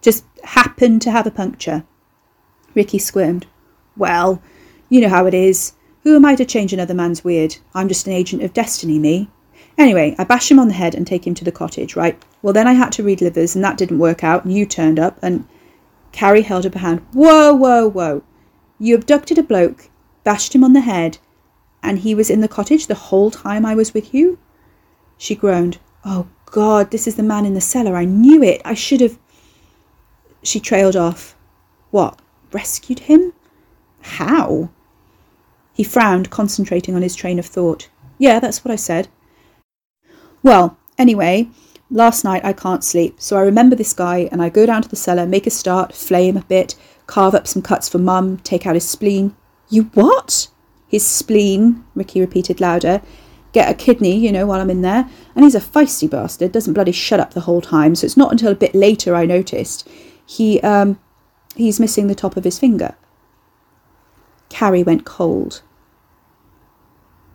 Just 0.00 0.24
happened 0.44 1.02
to 1.02 1.10
have 1.10 1.26
a 1.26 1.30
puncture. 1.30 1.84
Ricky 2.74 2.98
squirmed. 2.98 3.46
Well, 3.96 4.40
you 4.88 5.00
know 5.00 5.08
how 5.08 5.26
it 5.26 5.34
is. 5.34 5.74
Who 6.04 6.16
am 6.16 6.24
I 6.24 6.34
to 6.36 6.44
change 6.44 6.72
another 6.72 6.94
man's 6.94 7.24
weird? 7.24 7.56
I'm 7.74 7.88
just 7.88 8.06
an 8.06 8.12
agent 8.12 8.42
of 8.42 8.54
destiny, 8.54 8.98
me. 8.98 9.28
Anyway, 9.80 10.14
I 10.18 10.24
bash 10.24 10.50
him 10.50 10.58
on 10.58 10.68
the 10.68 10.74
head 10.74 10.94
and 10.94 11.06
take 11.06 11.26
him 11.26 11.34
to 11.36 11.44
the 11.44 11.50
cottage, 11.50 11.96
right? 11.96 12.22
Well, 12.42 12.52
then 12.52 12.68
I 12.68 12.74
had 12.74 12.92
to 12.92 13.02
read 13.02 13.22
livers, 13.22 13.54
and 13.54 13.64
that 13.64 13.78
didn't 13.78 13.98
work 13.98 14.22
out, 14.22 14.44
you 14.44 14.66
turned 14.66 14.98
up, 14.98 15.18
and. 15.22 15.46
Carrie 16.12 16.42
held 16.42 16.66
up 16.66 16.74
a 16.74 16.80
hand. 16.80 17.00
Whoa, 17.14 17.54
whoa, 17.54 17.88
whoa. 17.88 18.22
You 18.78 18.94
abducted 18.94 19.38
a 19.38 19.42
bloke, 19.42 19.88
bashed 20.22 20.54
him 20.54 20.62
on 20.62 20.74
the 20.74 20.82
head, 20.82 21.16
and 21.82 22.00
he 22.00 22.14
was 22.14 22.28
in 22.28 22.42
the 22.42 22.48
cottage 22.48 22.88
the 22.88 22.94
whole 22.94 23.30
time 23.30 23.64
I 23.64 23.74
was 23.74 23.94
with 23.94 24.12
you? 24.12 24.38
She 25.16 25.34
groaned. 25.34 25.78
Oh, 26.04 26.26
God, 26.44 26.90
this 26.90 27.06
is 27.06 27.16
the 27.16 27.22
man 27.22 27.46
in 27.46 27.54
the 27.54 27.60
cellar. 27.62 27.96
I 27.96 28.04
knew 28.04 28.42
it. 28.42 28.60
I 28.66 28.74
should 28.74 29.00
have. 29.00 29.18
She 30.42 30.60
trailed 30.60 30.96
off. 30.96 31.34
What? 31.90 32.20
Rescued 32.52 32.98
him? 32.98 33.32
How? 34.02 34.68
He 35.72 35.84
frowned, 35.84 36.28
concentrating 36.28 36.94
on 36.94 37.00
his 37.00 37.16
train 37.16 37.38
of 37.38 37.46
thought. 37.46 37.88
Yeah, 38.18 38.40
that's 38.40 38.62
what 38.62 38.72
I 38.72 38.76
said. 38.76 39.08
Well, 40.42 40.78
anyway, 40.96 41.48
last 41.90 42.24
night 42.24 42.44
I 42.44 42.52
can't 42.52 42.84
sleep, 42.84 43.20
so 43.20 43.36
I 43.36 43.42
remember 43.42 43.76
this 43.76 43.92
guy 43.92 44.28
and 44.32 44.42
I 44.42 44.48
go 44.48 44.64
down 44.64 44.82
to 44.82 44.88
the 44.88 44.96
cellar, 44.96 45.26
make 45.26 45.46
a 45.46 45.50
start, 45.50 45.94
him 45.94 46.36
a 46.36 46.42
bit, 46.42 46.76
carve 47.06 47.34
up 47.34 47.46
some 47.46 47.62
cuts 47.62 47.88
for 47.88 47.98
Mum, 47.98 48.38
take 48.38 48.66
out 48.66 48.74
his 48.74 48.88
spleen. 48.88 49.36
You 49.68 49.84
what? 49.94 50.48
His 50.88 51.06
spleen, 51.06 51.84
Ricky 51.94 52.20
repeated 52.20 52.60
louder. 52.60 53.02
Get 53.52 53.70
a 53.70 53.74
kidney, 53.74 54.16
you 54.16 54.32
know, 54.32 54.46
while 54.46 54.60
I'm 54.60 54.70
in 54.70 54.82
there. 54.82 55.08
And 55.34 55.44
he's 55.44 55.54
a 55.54 55.60
feisty 55.60 56.08
bastard, 56.08 56.52
doesn't 56.52 56.74
bloody 56.74 56.92
shut 56.92 57.20
up 57.20 57.34
the 57.34 57.40
whole 57.40 57.60
time, 57.60 57.94
so 57.94 58.04
it's 58.04 58.16
not 58.16 58.32
until 58.32 58.52
a 58.52 58.56
bit 58.56 58.74
later 58.74 59.14
I 59.14 59.26
noticed. 59.26 59.88
He, 60.24 60.60
um, 60.60 60.98
he's 61.56 61.80
missing 61.80 62.06
the 62.06 62.14
top 62.14 62.36
of 62.36 62.44
his 62.44 62.58
finger. 62.58 62.94
Carrie 64.48 64.84
went 64.84 65.04
cold. 65.04 65.62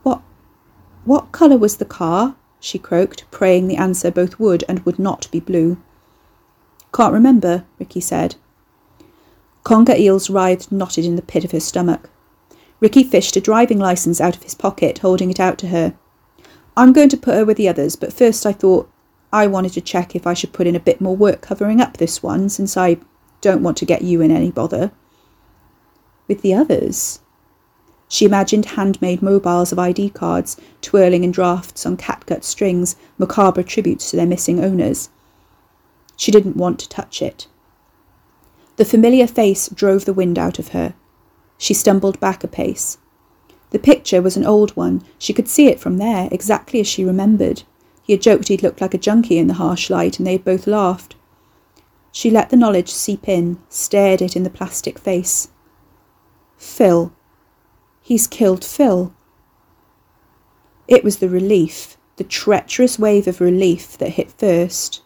What, 0.03 0.21
what 1.03 1.31
colour 1.31 1.57
was 1.57 1.77
the 1.77 1.85
car? 1.85 2.35
She 2.59 2.79
croaked, 2.79 3.25
praying 3.31 3.67
the 3.67 3.77
answer 3.77 4.11
both 4.11 4.39
would 4.39 4.63
and 4.67 4.79
would 4.85 4.99
not 4.99 5.29
be 5.31 5.39
blue. 5.39 5.77
Can't 6.93 7.13
remember, 7.13 7.65
Ricky 7.79 8.01
said. 8.01 8.35
Conger 9.63 9.95
eels 9.95 10.29
writhed 10.29 10.71
knotted 10.71 11.05
in 11.05 11.15
the 11.15 11.21
pit 11.21 11.43
of 11.43 11.51
her 11.51 11.59
stomach. 11.59 12.09
Ricky 12.79 13.03
fished 13.03 13.35
a 13.35 13.41
driving 13.41 13.79
licence 13.79 14.21
out 14.21 14.35
of 14.35 14.43
his 14.43 14.55
pocket, 14.55 14.99
holding 14.99 15.29
it 15.29 15.39
out 15.39 15.57
to 15.59 15.67
her. 15.67 15.95
I'm 16.77 16.93
going 16.93 17.09
to 17.09 17.17
put 17.17 17.35
her 17.35 17.45
with 17.45 17.57
the 17.57 17.69
others, 17.69 17.95
but 17.95 18.13
first 18.13 18.45
I 18.45 18.51
thought 18.51 18.89
I 19.33 19.47
wanted 19.47 19.73
to 19.73 19.81
check 19.81 20.15
if 20.15 20.27
I 20.27 20.33
should 20.33 20.53
put 20.53 20.67
in 20.67 20.75
a 20.75 20.79
bit 20.79 21.01
more 21.01 21.15
work 21.15 21.41
covering 21.41 21.81
up 21.81 21.97
this 21.97 22.21
one, 22.21 22.47
since 22.49 22.77
I 22.77 22.97
don't 23.41 23.63
want 23.63 23.77
to 23.77 23.85
get 23.85 24.01
you 24.01 24.21
in 24.21 24.31
any 24.31 24.51
bother. 24.51 24.91
With 26.27 26.41
the 26.41 26.53
others? 26.53 27.19
She 28.15 28.23
imagined 28.23 28.77
handmade 28.77 29.21
mobiles 29.21 29.73
of 29.73 29.77
ID 29.77 30.11
cards 30.11 30.55
twirling 30.81 31.25
in 31.25 31.31
drafts 31.31 31.85
on 31.85 31.97
catgut 31.97 32.45
strings, 32.45 32.95
macabre 33.17 33.61
tributes 33.61 34.09
to 34.09 34.15
their 34.15 34.25
missing 34.25 34.63
owners. 34.63 35.09
She 36.15 36.31
didn't 36.31 36.55
want 36.55 36.79
to 36.79 36.87
touch 36.87 37.21
it. 37.21 37.47
The 38.77 38.85
familiar 38.85 39.27
face 39.27 39.67
drove 39.67 40.05
the 40.05 40.13
wind 40.13 40.39
out 40.39 40.59
of 40.59 40.69
her. 40.69 40.93
She 41.57 41.73
stumbled 41.73 42.17
back 42.21 42.41
a 42.41 42.47
pace. 42.47 42.99
The 43.71 43.79
picture 43.79 44.21
was 44.21 44.37
an 44.37 44.45
old 44.45 44.71
one. 44.77 45.03
She 45.17 45.33
could 45.33 45.49
see 45.49 45.67
it 45.67 45.81
from 45.81 45.97
there, 45.97 46.29
exactly 46.31 46.79
as 46.79 46.87
she 46.87 47.03
remembered. 47.03 47.63
He 48.01 48.13
had 48.13 48.21
joked 48.21 48.47
he'd 48.47 48.63
looked 48.63 48.79
like 48.79 48.93
a 48.93 48.97
junkie 48.97 49.39
in 49.39 49.47
the 49.47 49.55
harsh 49.55 49.89
light, 49.89 50.19
and 50.19 50.25
they 50.25 50.37
had 50.37 50.45
both 50.45 50.67
laughed. 50.67 51.15
She 52.13 52.31
let 52.31 52.49
the 52.49 52.55
knowledge 52.55 52.91
seep 52.91 53.27
in, 53.27 53.57
stared 53.67 54.21
it 54.21 54.37
in 54.37 54.43
the 54.43 54.49
plastic 54.49 54.99
face. 54.99 55.49
Phil. 56.55 57.11
He's 58.05 58.27
killed 58.27 58.63
Phil. 58.63 59.11
It 60.87 61.03
was 61.03 61.17
the 61.17 61.27
relief, 61.27 61.97
the 62.17 62.23
treacherous 62.23 62.99
wave 62.99 63.27
of 63.27 63.41
relief 63.41 63.97
that 63.97 64.09
hit 64.09 64.31
first. 64.31 65.01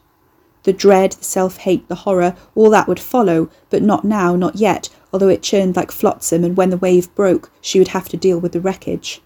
The 0.64 0.74
dread, 0.74 1.14
the 1.14 1.24
self 1.24 1.60
hate, 1.60 1.88
the 1.88 2.04
horror, 2.04 2.36
all 2.56 2.70
that 2.72 2.90
would 2.90 3.00
follow, 3.00 3.50
but 3.70 3.82
not 3.82 4.04
now, 4.04 4.36
not 4.36 4.58
yet, 4.58 4.90
although 5.14 5.30
it 5.30 5.42
churned 5.42 5.78
like 5.78 5.94
flotsam, 5.94 6.44
and 6.44 6.58
when 6.58 6.72
the 6.72 6.78
wave 6.78 7.16
broke, 7.16 7.50
she 7.62 7.80
would 7.80 7.88
have 7.96 8.10
to 8.10 8.18
deal 8.18 8.38
with 8.38 8.52
the 8.52 8.60
wreckage. 8.60 9.22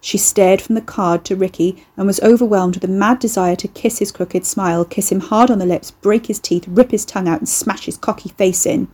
She 0.00 0.18
stared 0.18 0.60
from 0.60 0.74
the 0.74 0.80
card 0.80 1.24
to 1.26 1.36
Ricky 1.36 1.86
and 1.96 2.08
was 2.08 2.18
overwhelmed 2.22 2.74
with 2.74 2.82
a 2.82 2.88
mad 2.88 3.20
desire 3.20 3.54
to 3.54 3.68
kiss 3.68 4.00
his 4.00 4.10
crooked 4.10 4.44
smile, 4.44 4.84
kiss 4.84 5.12
him 5.12 5.20
hard 5.20 5.48
on 5.48 5.60
the 5.60 5.64
lips, 5.64 5.92
break 5.92 6.26
his 6.26 6.40
teeth, 6.40 6.64
rip 6.66 6.90
his 6.90 7.04
tongue 7.04 7.28
out, 7.28 7.38
and 7.38 7.48
smash 7.48 7.84
his 7.84 7.96
cocky 7.96 8.30
face 8.30 8.66
in. 8.66 8.88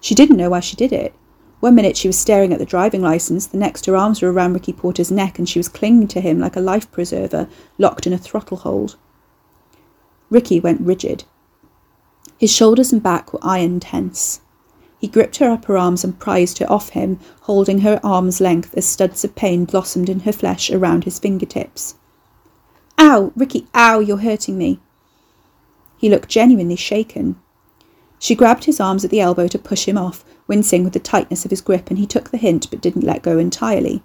She 0.00 0.14
didn't 0.14 0.36
know 0.36 0.50
why 0.50 0.60
she 0.60 0.76
did 0.76 0.92
it. 0.92 1.12
One 1.60 1.74
minute 1.74 1.96
she 1.96 2.08
was 2.08 2.18
staring 2.18 2.52
at 2.52 2.58
the 2.58 2.64
driving 2.64 3.02
licence, 3.02 3.46
the 3.46 3.58
next 3.58 3.84
her 3.86 3.96
arms 3.96 4.22
were 4.22 4.32
around 4.32 4.54
Ricky 4.54 4.72
Porter's 4.72 5.10
neck 5.10 5.38
and 5.38 5.48
she 5.48 5.58
was 5.58 5.68
clinging 5.68 6.08
to 6.08 6.20
him 6.20 6.40
like 6.40 6.56
a 6.56 6.60
life 6.60 6.90
preserver, 6.90 7.48
locked 7.78 8.06
in 8.06 8.14
a 8.14 8.18
throttle 8.18 8.56
hold. 8.56 8.96
Ricky 10.30 10.58
went 10.58 10.80
rigid. 10.80 11.24
His 12.38 12.50
shoulders 12.50 12.92
and 12.92 13.02
back 13.02 13.32
were 13.32 13.40
iron 13.42 13.78
tense. 13.80 14.40
He 14.98 15.08
gripped 15.08 15.36
her 15.36 15.50
upper 15.50 15.76
arms 15.76 16.02
and 16.02 16.18
prized 16.18 16.58
her 16.58 16.72
off 16.72 16.90
him, 16.90 17.18
holding 17.42 17.80
her 17.80 18.00
arm's 18.02 18.40
length 18.40 18.74
as 18.76 18.86
studs 18.86 19.24
of 19.24 19.34
pain 19.34 19.66
blossomed 19.66 20.08
in 20.08 20.20
her 20.20 20.32
flesh 20.32 20.70
around 20.70 21.04
his 21.04 21.18
fingertips. 21.18 21.94
Ow, 22.98 23.32
Ricky, 23.36 23.66
ow, 23.74 23.98
you're 24.00 24.18
hurting 24.18 24.56
me. 24.56 24.78
He 25.98 26.08
looked 26.08 26.28
genuinely 26.30 26.76
shaken. 26.76 27.36
She 28.18 28.34
grabbed 28.34 28.64
his 28.64 28.80
arms 28.80 29.04
at 29.04 29.10
the 29.10 29.20
elbow 29.20 29.48
to 29.48 29.58
push 29.58 29.86
him 29.86 29.96
off, 29.96 30.24
wincing 30.50 30.84
with 30.84 30.92
the 30.92 30.98
tightness 30.98 31.46
of 31.46 31.50
his 31.50 31.62
grip, 31.62 31.88
and 31.88 31.98
he 31.98 32.06
took 32.06 32.28
the 32.28 32.36
hint 32.36 32.68
but 32.68 32.82
didn't 32.82 33.04
let 33.04 33.22
go 33.22 33.38
entirely. 33.38 34.02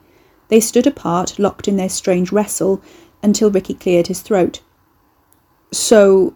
They 0.47 0.61
stood 0.61 0.87
apart, 0.87 1.39
locked 1.39 1.67
in 1.67 1.75
their 1.75 1.89
strange 1.89 2.31
wrestle, 2.31 2.81
until 3.21 3.51
Ricky 3.51 3.73
cleared 3.73 4.07
his 4.07 4.21
throat. 4.21 4.61
So. 5.73 6.35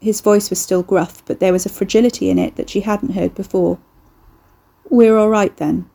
His 0.00 0.20
voice 0.20 0.50
was 0.50 0.58
still 0.60 0.82
gruff, 0.82 1.24
but 1.24 1.40
there 1.40 1.52
was 1.52 1.64
a 1.64 1.70
fragility 1.70 2.28
in 2.28 2.38
it 2.38 2.56
that 2.56 2.68
she 2.68 2.80
hadn't 2.80 3.14
heard 3.14 3.34
before. 3.34 3.78
We're 4.90 5.16
all 5.16 5.30
right 5.30 5.56
then. 5.56 5.88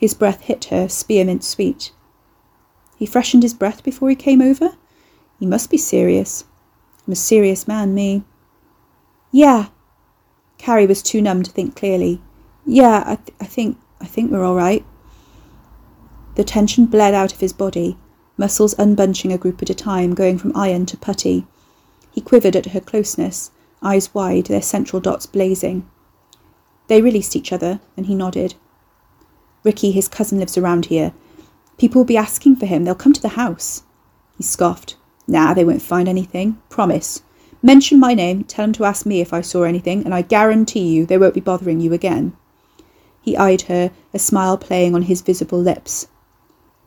His 0.00 0.14
breath 0.14 0.40
hit 0.40 0.64
her, 0.66 0.88
spearmint 0.88 1.44
sweet. 1.44 1.92
He 2.96 3.06
freshened 3.06 3.44
his 3.44 3.54
breath 3.54 3.84
before 3.84 4.08
he 4.08 4.16
came 4.16 4.42
over? 4.42 4.72
He 5.38 5.46
must 5.46 5.70
be 5.70 5.78
serious. 5.78 6.44
I'm 7.06 7.12
a 7.12 7.16
serious 7.16 7.68
man, 7.68 7.94
me. 7.94 8.24
Yeah. 9.30 9.66
Carrie 10.60 10.86
was 10.86 11.00
too 11.02 11.22
numb 11.22 11.42
to 11.42 11.50
think 11.50 11.74
clearly. 11.74 12.20
Yeah, 12.66 13.02
I, 13.06 13.16
th- 13.16 13.34
I 13.40 13.46
think 13.46 13.78
I 13.98 14.04
think 14.04 14.30
we're 14.30 14.44
all 14.44 14.54
right. 14.54 14.84
The 16.34 16.44
tension 16.44 16.84
bled 16.84 17.14
out 17.14 17.32
of 17.32 17.40
his 17.40 17.54
body, 17.54 17.96
muscles 18.36 18.74
unbunching 18.74 19.32
a 19.32 19.38
group 19.38 19.62
at 19.62 19.70
a 19.70 19.74
time, 19.74 20.14
going 20.14 20.36
from 20.36 20.54
iron 20.54 20.84
to 20.86 20.98
putty. 20.98 21.46
He 22.12 22.20
quivered 22.20 22.56
at 22.56 22.66
her 22.66 22.80
closeness, 22.80 23.50
eyes 23.82 24.12
wide, 24.12 24.46
their 24.46 24.60
central 24.60 25.00
dots 25.00 25.24
blazing. 25.24 25.88
They 26.88 27.00
released 27.00 27.34
each 27.34 27.54
other, 27.54 27.80
and 27.96 28.04
he 28.04 28.14
nodded. 28.14 28.54
Ricky, 29.64 29.92
his 29.92 30.08
cousin, 30.08 30.40
lives 30.40 30.58
around 30.58 30.86
here. 30.86 31.14
People 31.78 32.00
will 32.00 32.06
be 32.06 32.18
asking 32.18 32.56
for 32.56 32.66
him. 32.66 32.84
They'll 32.84 32.94
come 32.94 33.14
to 33.14 33.22
the 33.22 33.28
house. 33.40 33.82
He 34.36 34.42
scoffed. 34.42 34.96
Nah, 35.26 35.54
they 35.54 35.64
won't 35.64 35.80
find 35.80 36.06
anything. 36.06 36.60
Promise. 36.68 37.22
Mention 37.62 38.00
my 38.00 38.14
name, 38.14 38.44
tell 38.44 38.64
them 38.64 38.72
to 38.72 38.84
ask 38.84 39.04
me 39.04 39.20
if 39.20 39.34
I 39.34 39.42
saw 39.42 39.64
anything, 39.64 40.04
and 40.04 40.14
I 40.14 40.22
guarantee 40.22 40.88
you 40.88 41.04
they 41.04 41.18
won't 41.18 41.34
be 41.34 41.40
bothering 41.40 41.80
you 41.80 41.92
again. 41.92 42.32
He 43.20 43.36
eyed 43.36 43.62
her, 43.62 43.90
a 44.14 44.18
smile 44.18 44.56
playing 44.56 44.94
on 44.94 45.02
his 45.02 45.20
visible 45.20 45.60
lips. 45.60 46.06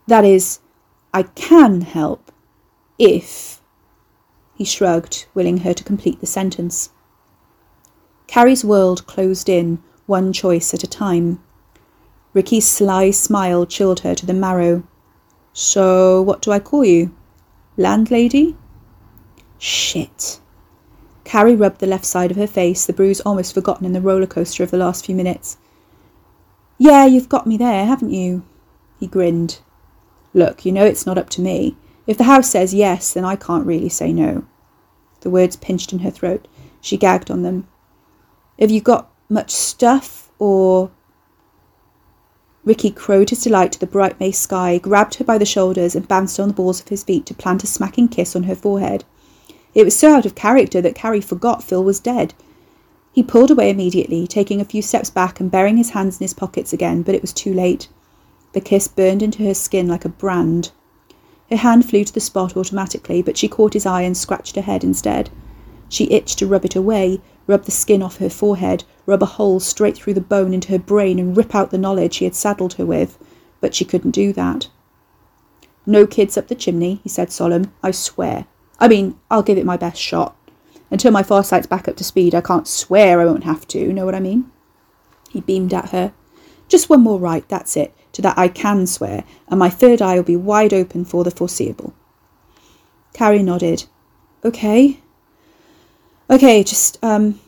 That 0.07 0.25
is, 0.25 0.59
I 1.13 1.23
can 1.23 1.81
help. 1.81 2.31
If. 2.97 3.61
He 4.55 4.65
shrugged, 4.65 5.27
willing 5.35 5.57
her 5.57 5.73
to 5.73 5.83
complete 5.83 6.19
the 6.19 6.25
sentence. 6.25 6.89
Carrie's 8.25 8.65
world 8.65 9.05
closed 9.05 9.47
in, 9.47 9.77
one 10.07 10.33
choice 10.33 10.73
at 10.73 10.83
a 10.83 10.87
time. 10.87 11.39
Ricky's 12.33 12.67
sly 12.67 13.11
smile 13.11 13.67
chilled 13.67 13.99
her 13.99 14.15
to 14.15 14.25
the 14.25 14.33
marrow. 14.33 14.83
So, 15.53 16.19
what 16.23 16.41
do 16.41 16.51
I 16.51 16.57
call 16.57 16.83
you? 16.83 17.15
Landlady? 17.77 18.57
Shit. 19.59 20.39
Carrie 21.23 21.55
rubbed 21.55 21.79
the 21.79 21.87
left 21.87 22.05
side 22.05 22.31
of 22.31 22.37
her 22.37 22.47
face, 22.47 22.85
the 22.85 22.93
bruise 22.93 23.21
almost 23.21 23.53
forgotten 23.53 23.85
in 23.85 23.93
the 23.93 24.01
roller 24.01 24.27
coaster 24.27 24.63
of 24.63 24.71
the 24.71 24.77
last 24.77 25.05
few 25.05 25.15
minutes. 25.15 25.57
Yeah, 26.77 27.05
you've 27.05 27.29
got 27.29 27.47
me 27.47 27.57
there, 27.57 27.85
haven't 27.85 28.11
you? 28.11 28.43
He 28.99 29.07
grinned. 29.07 29.59
Look, 30.33 30.65
you 30.65 30.71
know 30.71 30.85
it's 30.85 31.05
not 31.05 31.17
up 31.17 31.29
to 31.31 31.41
me. 31.41 31.77
If 32.07 32.17
the 32.17 32.25
house 32.25 32.49
says 32.49 32.73
yes, 32.73 33.13
then 33.13 33.23
I 33.23 33.35
can't 33.35 33.65
really 33.65 33.89
say 33.89 34.11
no. 34.11 34.45
The 35.21 35.29
words 35.29 35.55
pinched 35.55 35.93
in 35.93 35.99
her 35.99 36.11
throat. 36.11 36.47
She 36.81 36.97
gagged 36.97 37.31
on 37.31 37.43
them. 37.43 37.67
Have 38.59 38.71
you 38.71 38.81
got 38.81 39.09
much 39.29 39.51
stuff, 39.51 40.29
or... 40.39 40.91
Ricky 42.65 42.91
crowed 42.91 43.29
his 43.29 43.43
delight 43.43 43.71
to 43.73 43.79
the 43.79 43.87
bright 43.87 44.19
May 44.19 44.31
sky, 44.31 44.77
grabbed 44.77 45.15
her 45.15 45.23
by 45.25 45.37
the 45.37 45.45
shoulders, 45.45 45.95
and 45.95 46.07
bounced 46.07 46.39
on 46.39 46.49
the 46.49 46.53
balls 46.53 46.81
of 46.81 46.87
his 46.87 47.03
feet 47.03 47.25
to 47.27 47.33
plant 47.33 47.63
a 47.63 47.67
smacking 47.67 48.07
kiss 48.07 48.35
on 48.35 48.43
her 48.43 48.55
forehead. 48.55 49.05
It 49.75 49.85
was 49.85 49.97
so 49.97 50.13
out 50.13 50.25
of 50.25 50.35
character 50.35 50.81
that 50.81 50.95
Carrie 50.95 51.21
forgot 51.21 51.63
Phil 51.63 51.83
was 51.83 51.99
dead. 51.99 52.33
He 53.11 53.23
pulled 53.23 53.51
away 53.51 53.69
immediately, 53.69 54.27
taking 54.27 54.61
a 54.61 54.65
few 54.65 54.81
steps 54.81 55.09
back 55.09 55.39
and 55.39 55.49
burying 55.49 55.77
his 55.77 55.91
hands 55.91 56.19
in 56.19 56.23
his 56.23 56.33
pockets 56.33 56.73
again, 56.73 57.01
but 57.01 57.15
it 57.15 57.21
was 57.21 57.33
too 57.33 57.53
late. 57.53 57.87
The 58.53 58.61
kiss 58.61 58.87
burned 58.87 59.23
into 59.23 59.43
her 59.43 59.53
skin 59.53 59.87
like 59.87 60.05
a 60.05 60.09
brand. 60.09 60.71
Her 61.49 61.57
hand 61.57 61.89
flew 61.89 62.03
to 62.03 62.13
the 62.13 62.19
spot 62.19 62.55
automatically, 62.55 63.21
but 63.21 63.37
she 63.37 63.47
caught 63.47 63.73
his 63.73 63.85
eye 63.85 64.01
and 64.01 64.15
scratched 64.15 64.55
her 64.55 64.61
head 64.61 64.83
instead. 64.83 65.29
She 65.89 66.09
itched 66.11 66.39
to 66.39 66.47
rub 66.47 66.65
it 66.65 66.75
away, 66.75 67.21
rub 67.45 67.65
the 67.65 67.71
skin 67.71 68.01
off 68.01 68.17
her 68.17 68.29
forehead, 68.29 68.83
rub 69.05 69.21
a 69.21 69.27
hole 69.27 69.59
straight 69.59 69.97
through 69.97 70.15
the 70.15 70.21
bone 70.21 70.53
into 70.53 70.69
her 70.69 70.79
brain 70.79 71.19
and 71.19 71.35
rip 71.35 71.53
out 71.53 71.71
the 71.71 71.77
knowledge 71.77 72.17
he 72.17 72.25
had 72.25 72.35
saddled 72.35 72.73
her 72.73 72.85
with, 72.85 73.17
but 73.61 73.75
she 73.75 73.85
couldn't 73.85 74.11
do 74.11 74.33
that. 74.33 74.69
No 75.85 76.07
kids 76.07 76.37
up 76.37 76.47
the 76.47 76.55
chimney, 76.55 77.01
he 77.03 77.09
said 77.09 77.31
solemn, 77.31 77.71
I 77.83 77.91
swear. 77.91 78.45
I 78.83 78.89
mean, 78.89 79.17
I'll 79.31 79.43
give 79.43 79.57
it 79.57 79.65
my 79.65 79.77
best 79.77 79.97
shot. 79.97 80.35
Until 80.91 81.13
my 81.13 81.23
foresight's 81.23 81.67
back 81.67 81.87
up 81.87 81.95
to 81.95 82.03
speed, 82.03 82.35
I 82.35 82.41
can't 82.41 82.67
swear 82.67 83.21
I 83.21 83.25
won't 83.25 83.45
have 83.45 83.65
to, 83.69 83.93
know 83.93 84.03
what 84.03 84.13
I 84.13 84.19
mean? 84.19 84.51
He 85.29 85.39
beamed 85.39 85.73
at 85.73 85.91
her. 85.91 86.11
Just 86.67 86.89
one 86.89 86.99
more 86.99 87.17
right, 87.17 87.47
that's 87.47 87.77
it, 87.77 87.95
to 88.11 88.21
that 88.23 88.37
I 88.37 88.49
can 88.49 88.85
swear, 88.85 89.23
and 89.47 89.57
my 89.57 89.69
third 89.69 90.01
eye 90.01 90.15
will 90.15 90.23
be 90.23 90.35
wide 90.35 90.73
open 90.73 91.05
for 91.05 91.23
the 91.23 91.31
foreseeable. 91.31 91.93
Carrie 93.13 93.41
nodded. 93.41 93.85
Okay. 94.43 94.99
Okay, 96.29 96.61
just, 96.61 97.01
um, 97.01 97.39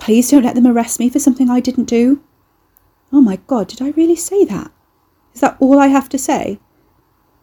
please 0.00 0.28
don't 0.28 0.42
let 0.42 0.56
them 0.56 0.66
arrest 0.66 0.98
me 0.98 1.08
for 1.08 1.20
something 1.20 1.48
I 1.48 1.60
didn't 1.60 1.84
do. 1.84 2.20
Oh 3.12 3.20
my 3.20 3.36
god, 3.46 3.68
did 3.68 3.80
I 3.80 3.90
really 3.90 4.16
say 4.16 4.44
that? 4.46 4.72
Is 5.34 5.40
that 5.40 5.56
all 5.60 5.78
I 5.78 5.86
have 5.86 6.08
to 6.08 6.18
say? 6.18 6.58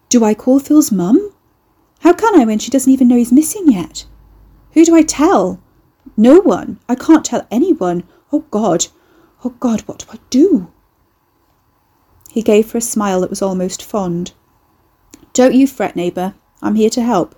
Do 0.10 0.25
I 0.25 0.33
call 0.33 0.60
Phil's 0.60 0.91
mum? 0.91 1.31
How 1.99 2.13
can 2.13 2.39
I 2.39 2.45
when 2.45 2.60
she 2.60 2.71
doesn't 2.71 2.91
even 2.91 3.07
know 3.07 3.17
he's 3.17 3.31
missing 3.31 3.71
yet? 3.71 4.05
Who 4.73 4.86
do 4.86 4.95
I 4.95 5.01
tell? 5.01 5.60
No 6.15 6.39
one. 6.39 6.79
I 6.88 6.95
can't 6.95 7.25
tell 7.25 7.47
anyone. 7.51 8.03
Oh 8.31 8.45
God. 8.51 8.88
Oh 9.43 9.49
God, 9.60 9.81
what 9.81 9.99
do 9.99 10.05
I 10.12 10.19
do? 10.29 10.71
He 12.29 12.41
gave 12.41 12.71
her 12.71 12.77
a 12.77 12.81
smile 12.81 13.21
that 13.21 13.29
was 13.29 13.41
almost 13.41 13.83
fond. 13.83 14.33
Don't 15.33 15.55
you 15.55 15.67
fret, 15.67 15.95
neighbour. 15.95 16.36
I'm 16.62 16.75
here 16.75 16.89
to 16.91 17.01
help. 17.01 17.36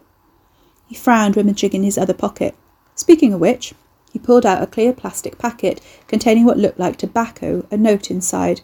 He 0.87 0.95
frowned, 0.95 1.37
rummaging 1.37 1.73
in 1.73 1.83
his 1.83 1.97
other 1.97 2.13
pocket. 2.13 2.55
Speaking 2.95 3.33
of 3.33 3.39
which, 3.39 3.73
he 4.11 4.19
pulled 4.19 4.45
out 4.45 4.63
a 4.63 4.67
clear 4.67 4.91
plastic 4.91 5.37
packet 5.37 5.81
containing 6.07 6.45
what 6.45 6.57
looked 6.57 6.79
like 6.79 6.97
tobacco, 6.97 7.65
a 7.69 7.77
note 7.77 8.09
inside. 8.09 8.61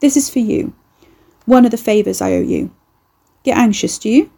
This 0.00 0.16
is 0.16 0.30
for 0.30 0.38
you. 0.38 0.74
One 1.44 1.64
of 1.64 1.70
the 1.70 1.76
favours 1.76 2.20
I 2.20 2.32
owe 2.32 2.40
you. 2.40 2.70
Get 3.42 3.56
anxious, 3.58 3.98
do 3.98 4.08
you? 4.08 4.30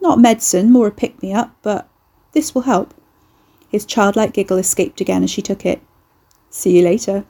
Not 0.00 0.20
medicine, 0.20 0.70
more 0.70 0.86
a 0.86 0.90
pick 0.90 1.22
me 1.22 1.32
up, 1.32 1.56
but 1.62 1.88
this 2.32 2.54
will 2.54 2.62
help. 2.62 2.94
His 3.68 3.84
childlike 3.84 4.32
giggle 4.32 4.58
escaped 4.58 5.00
again 5.00 5.24
as 5.24 5.30
she 5.30 5.42
took 5.42 5.66
it. 5.66 5.80
See 6.50 6.76
you 6.76 6.82
later. 6.82 7.24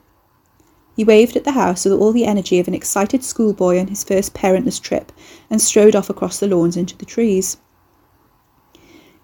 He 0.95 1.03
waved 1.03 1.35
at 1.35 1.45
the 1.45 1.53
house 1.53 1.85
with 1.85 1.93
all 1.93 2.11
the 2.11 2.25
energy 2.25 2.59
of 2.59 2.67
an 2.67 2.73
excited 2.73 3.23
schoolboy 3.23 3.79
on 3.79 3.87
his 3.87 4.03
first 4.03 4.33
parentless 4.33 4.79
trip 4.79 5.11
and 5.49 5.61
strode 5.61 5.95
off 5.95 6.09
across 6.09 6.39
the 6.39 6.47
lawns 6.47 6.75
into 6.75 6.97
the 6.97 7.05
trees. 7.05 7.57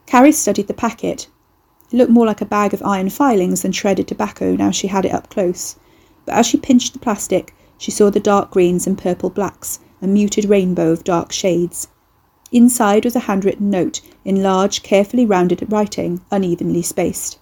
Carrie 0.06 0.32
studied 0.32 0.68
the 0.68 0.74
packet. 0.74 1.28
It 1.92 1.98
looked 1.98 2.12
more 2.12 2.26
like 2.26 2.42
a 2.42 2.46
bag 2.46 2.74
of 2.74 2.82
iron 2.84 3.10
filings 3.10 3.62
than 3.62 3.72
shredded 3.72 4.08
tobacco 4.08 4.56
now 4.56 4.72
she 4.72 4.88
had 4.88 5.06
it 5.06 5.14
up 5.14 5.30
close, 5.30 5.76
but 6.26 6.36
as 6.36 6.46
she 6.46 6.58
pinched 6.58 6.94
the 6.94 7.00
plastic, 7.00 7.54
she 7.78 7.92
saw 7.92 8.10
the 8.10 8.20
dark 8.20 8.52
greens 8.52 8.88
and 8.88 8.98
purple 8.98 9.30
blacks, 9.30 9.80
a 10.02 10.08
muted 10.08 10.46
rainbow 10.46 10.92
of 10.92 11.04
dark 11.04 11.32
shades. 11.32 11.88
Inside 12.56 13.04
was 13.04 13.18
a 13.18 13.28
handwritten 13.28 13.70
note 13.70 14.00
in 14.24 14.42
large, 14.42 14.82
carefully 14.82 15.26
rounded 15.26 15.70
writing, 15.70 16.22
unevenly 16.32 16.82
spaced. 16.82 17.38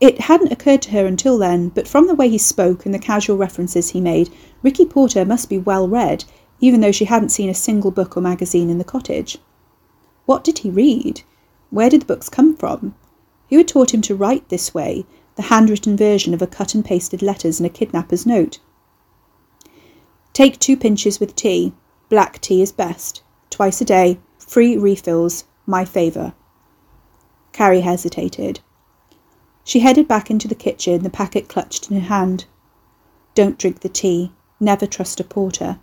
It 0.00 0.22
hadn't 0.22 0.50
occurred 0.50 0.82
to 0.82 0.90
her 0.90 1.06
until 1.06 1.38
then, 1.38 1.68
but 1.68 1.86
from 1.86 2.08
the 2.08 2.14
way 2.16 2.28
he 2.28 2.38
spoke 2.38 2.84
and 2.84 2.92
the 2.92 2.98
casual 2.98 3.36
references 3.36 3.90
he 3.90 4.00
made, 4.00 4.30
Ricky 4.64 4.84
Porter 4.84 5.24
must 5.24 5.48
be 5.48 5.58
well 5.58 5.86
read, 5.86 6.24
even 6.58 6.80
though 6.80 6.90
she 6.90 7.04
hadn't 7.04 7.28
seen 7.28 7.48
a 7.48 7.54
single 7.54 7.92
book 7.92 8.16
or 8.16 8.20
magazine 8.20 8.68
in 8.68 8.78
the 8.78 8.84
cottage. 8.84 9.38
What 10.26 10.42
did 10.42 10.58
he 10.58 10.68
read? 10.68 11.22
Where 11.70 11.88
did 11.88 12.00
the 12.00 12.06
books 12.06 12.28
come 12.28 12.56
from? 12.56 12.96
Who 13.48 13.58
had 13.58 13.68
taught 13.68 13.94
him 13.94 14.02
to 14.02 14.16
write 14.16 14.48
this 14.48 14.74
way, 14.74 15.06
the 15.36 15.42
handwritten 15.42 15.96
version 15.96 16.34
of 16.34 16.42
a 16.42 16.48
cut 16.48 16.74
and 16.74 16.84
pasted 16.84 17.22
letters 17.22 17.60
in 17.60 17.66
a 17.66 17.70
kidnapper's 17.70 18.26
note? 18.26 18.58
Take 20.32 20.58
two 20.58 20.76
pinches 20.76 21.20
with 21.20 21.36
tea. 21.36 21.72
Black 22.08 22.40
tea 22.40 22.60
is 22.60 22.72
best. 22.72 23.21
Twice 23.52 23.82
a 23.82 23.84
day. 23.84 24.18
Free 24.38 24.78
refills. 24.78 25.44
My 25.66 25.84
favour. 25.84 26.32
Carrie 27.52 27.82
hesitated. 27.82 28.60
She 29.62 29.80
headed 29.80 30.08
back 30.08 30.30
into 30.30 30.48
the 30.48 30.54
kitchen, 30.54 31.02
the 31.02 31.10
packet 31.10 31.50
clutched 31.50 31.90
in 31.90 32.00
her 32.00 32.08
hand. 32.08 32.46
Don't 33.34 33.58
drink 33.58 33.80
the 33.80 33.90
tea. 33.90 34.32
Never 34.58 34.86
trust 34.86 35.20
a 35.20 35.24
porter. 35.24 35.78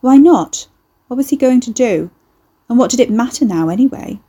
Why 0.00 0.16
not? 0.16 0.66
What 1.08 1.18
was 1.18 1.28
he 1.28 1.36
going 1.36 1.60
to 1.60 1.70
do? 1.70 2.10
And 2.70 2.78
what 2.78 2.90
did 2.90 3.00
it 3.00 3.10
matter 3.10 3.44
now, 3.44 3.68
anyway? 3.68 4.20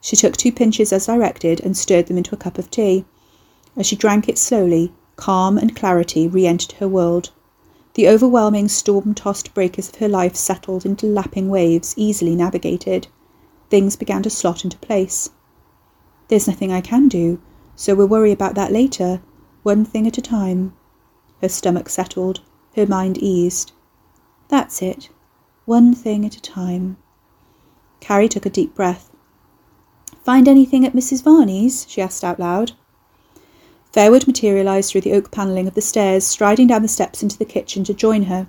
She 0.00 0.16
took 0.16 0.36
two 0.36 0.50
pinches 0.50 0.92
as 0.92 1.06
directed 1.06 1.60
and 1.60 1.76
stirred 1.76 2.08
them 2.08 2.18
into 2.18 2.34
a 2.34 2.38
cup 2.38 2.58
of 2.58 2.68
tea. 2.68 3.04
As 3.76 3.86
she 3.86 3.94
drank 3.94 4.28
it 4.28 4.38
slowly, 4.38 4.92
calm 5.14 5.56
and 5.56 5.76
clarity 5.76 6.26
re 6.26 6.48
entered 6.48 6.72
her 6.72 6.88
world. 6.88 7.30
The 7.94 8.08
overwhelming, 8.08 8.66
storm 8.68 9.14
tossed 9.14 9.54
breakers 9.54 9.88
of 9.88 9.96
her 9.96 10.08
life 10.08 10.34
settled 10.34 10.84
into 10.84 11.06
lapping 11.06 11.48
waves, 11.48 11.94
easily 11.96 12.34
navigated. 12.34 13.06
Things 13.70 13.94
began 13.94 14.22
to 14.24 14.30
slot 14.30 14.64
into 14.64 14.78
place. 14.78 15.30
There's 16.26 16.48
nothing 16.48 16.72
I 16.72 16.80
can 16.80 17.06
do, 17.06 17.40
so 17.76 17.94
we'll 17.94 18.08
worry 18.08 18.32
about 18.32 18.56
that 18.56 18.72
later, 18.72 19.22
one 19.62 19.84
thing 19.84 20.08
at 20.08 20.18
a 20.18 20.22
time. 20.22 20.74
Her 21.40 21.48
stomach 21.48 21.88
settled, 21.88 22.40
her 22.74 22.86
mind 22.86 23.18
eased. 23.18 23.70
That's 24.48 24.82
it, 24.82 25.08
one 25.64 25.94
thing 25.94 26.26
at 26.26 26.36
a 26.36 26.42
time. 26.42 26.96
Carrie 28.00 28.28
took 28.28 28.44
a 28.44 28.50
deep 28.50 28.74
breath. 28.74 29.10
Find 30.24 30.48
anything 30.48 30.84
at 30.84 30.94
Mrs. 30.94 31.22
Varney's? 31.22 31.86
she 31.88 32.02
asked 32.02 32.24
out 32.24 32.40
loud. 32.40 32.72
Fairwood 33.94 34.26
materialised 34.26 34.90
through 34.90 35.02
the 35.02 35.12
oak 35.12 35.30
panelling 35.30 35.68
of 35.68 35.74
the 35.74 35.80
stairs, 35.80 36.26
striding 36.26 36.66
down 36.66 36.82
the 36.82 36.88
steps 36.88 37.22
into 37.22 37.38
the 37.38 37.44
kitchen 37.44 37.84
to 37.84 37.94
join 37.94 38.24
her. 38.24 38.48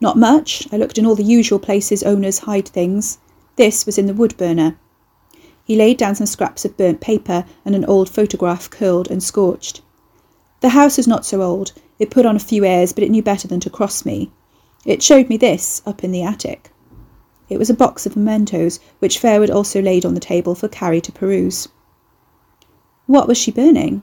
Not 0.00 0.16
much. 0.16 0.66
I 0.72 0.78
looked 0.78 0.96
in 0.96 1.04
all 1.04 1.14
the 1.14 1.22
usual 1.22 1.58
places 1.58 2.02
owners 2.02 2.38
hide 2.38 2.66
things. 2.66 3.18
This 3.56 3.84
was 3.84 3.98
in 3.98 4.06
the 4.06 4.14
wood 4.14 4.34
burner. 4.38 4.78
He 5.66 5.76
laid 5.76 5.98
down 5.98 6.14
some 6.14 6.26
scraps 6.26 6.64
of 6.64 6.78
burnt 6.78 7.02
paper 7.02 7.44
and 7.66 7.74
an 7.74 7.84
old 7.84 8.08
photograph 8.08 8.70
curled 8.70 9.10
and 9.10 9.22
scorched. 9.22 9.82
The 10.60 10.70
house 10.70 10.98
is 10.98 11.06
not 11.06 11.26
so 11.26 11.42
old. 11.42 11.72
It 11.98 12.08
put 12.08 12.24
on 12.24 12.34
a 12.34 12.38
few 12.38 12.64
airs, 12.64 12.94
but 12.94 13.04
it 13.04 13.10
knew 13.10 13.22
better 13.22 13.46
than 13.46 13.60
to 13.60 13.68
cross 13.68 14.06
me. 14.06 14.32
It 14.86 15.02
showed 15.02 15.28
me 15.28 15.36
this 15.36 15.82
up 15.84 16.02
in 16.02 16.10
the 16.10 16.22
attic. 16.22 16.70
It 17.50 17.58
was 17.58 17.68
a 17.68 17.74
box 17.74 18.06
of 18.06 18.16
mementos, 18.16 18.80
which 18.98 19.20
Fairwood 19.20 19.54
also 19.54 19.82
laid 19.82 20.06
on 20.06 20.14
the 20.14 20.20
table 20.20 20.54
for 20.54 20.68
Carrie 20.68 21.02
to 21.02 21.12
peruse. 21.12 21.68
What 23.04 23.28
was 23.28 23.36
she 23.36 23.50
burning? 23.50 24.02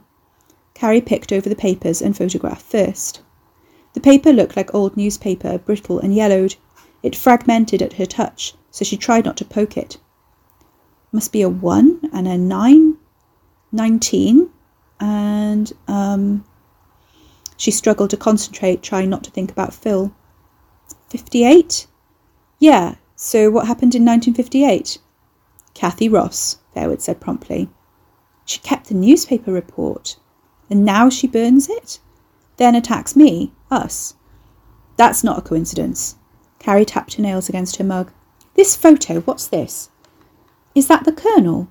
Carrie 0.74 1.00
picked 1.00 1.32
over 1.32 1.48
the 1.48 1.56
papers 1.56 2.00
and 2.00 2.16
photographed 2.16 2.62
first. 2.62 3.20
The 3.94 4.00
paper 4.00 4.32
looked 4.32 4.56
like 4.56 4.74
old 4.74 4.96
newspaper, 4.96 5.58
brittle 5.58 5.98
and 5.98 6.14
yellowed. 6.14 6.56
It 7.02 7.14
fragmented 7.16 7.82
at 7.82 7.94
her 7.94 8.06
touch, 8.06 8.54
so 8.70 8.84
she 8.84 8.96
tried 8.96 9.24
not 9.24 9.36
to 9.38 9.44
poke 9.44 9.76
it. 9.76 9.98
Must 11.12 11.30
be 11.30 11.42
a 11.42 11.48
one 11.48 12.00
and 12.12 12.26
a 12.26 12.38
nine, 12.38 12.96
nineteen, 13.70 14.50
and 14.98 15.72
um. 15.86 16.44
She 17.58 17.70
struggled 17.70 18.10
to 18.10 18.16
concentrate, 18.16 18.82
trying 18.82 19.10
not 19.10 19.22
to 19.24 19.30
think 19.30 19.52
about 19.52 19.74
Phil. 19.74 20.12
58? 21.10 21.86
Yeah, 22.58 22.96
so 23.14 23.50
what 23.50 23.66
happened 23.66 23.94
in 23.94 24.04
1958? 24.04 24.98
Kathy 25.74 26.08
Ross, 26.08 26.58
Fairwood 26.74 27.00
said 27.00 27.20
promptly. 27.20 27.68
She 28.44 28.58
kept 28.58 28.88
the 28.88 28.94
newspaper 28.94 29.52
report, 29.52 30.16
and 30.72 30.86
now 30.86 31.10
she 31.10 31.26
burns 31.26 31.68
it? 31.68 32.00
Then 32.56 32.74
attacks 32.74 33.14
me, 33.14 33.52
us. 33.70 34.14
That's 34.96 35.22
not 35.22 35.38
a 35.38 35.42
coincidence. 35.42 36.16
Carrie 36.58 36.86
tapped 36.86 37.14
her 37.14 37.22
nails 37.22 37.50
against 37.50 37.76
her 37.76 37.84
mug. 37.84 38.10
This 38.54 38.74
photo, 38.74 39.20
what's 39.20 39.46
this? 39.46 39.90
Is 40.74 40.88
that 40.88 41.04
the 41.04 41.12
Colonel? 41.12 41.68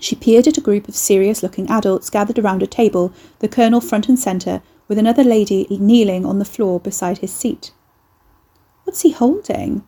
She 0.00 0.16
peered 0.16 0.48
at 0.48 0.58
a 0.58 0.60
group 0.60 0.88
of 0.88 0.96
serious 0.96 1.42
looking 1.42 1.70
adults 1.70 2.10
gathered 2.10 2.38
around 2.38 2.64
a 2.64 2.66
table, 2.66 3.12
the 3.38 3.48
Colonel 3.48 3.80
front 3.80 4.08
and 4.08 4.18
centre, 4.18 4.60
with 4.88 4.98
another 4.98 5.22
lady 5.22 5.66
kneeling 5.70 6.26
on 6.26 6.40
the 6.40 6.44
floor 6.44 6.80
beside 6.80 7.18
his 7.18 7.32
seat. 7.32 7.70
What's 8.82 9.02
he 9.02 9.12
holding? 9.12 9.84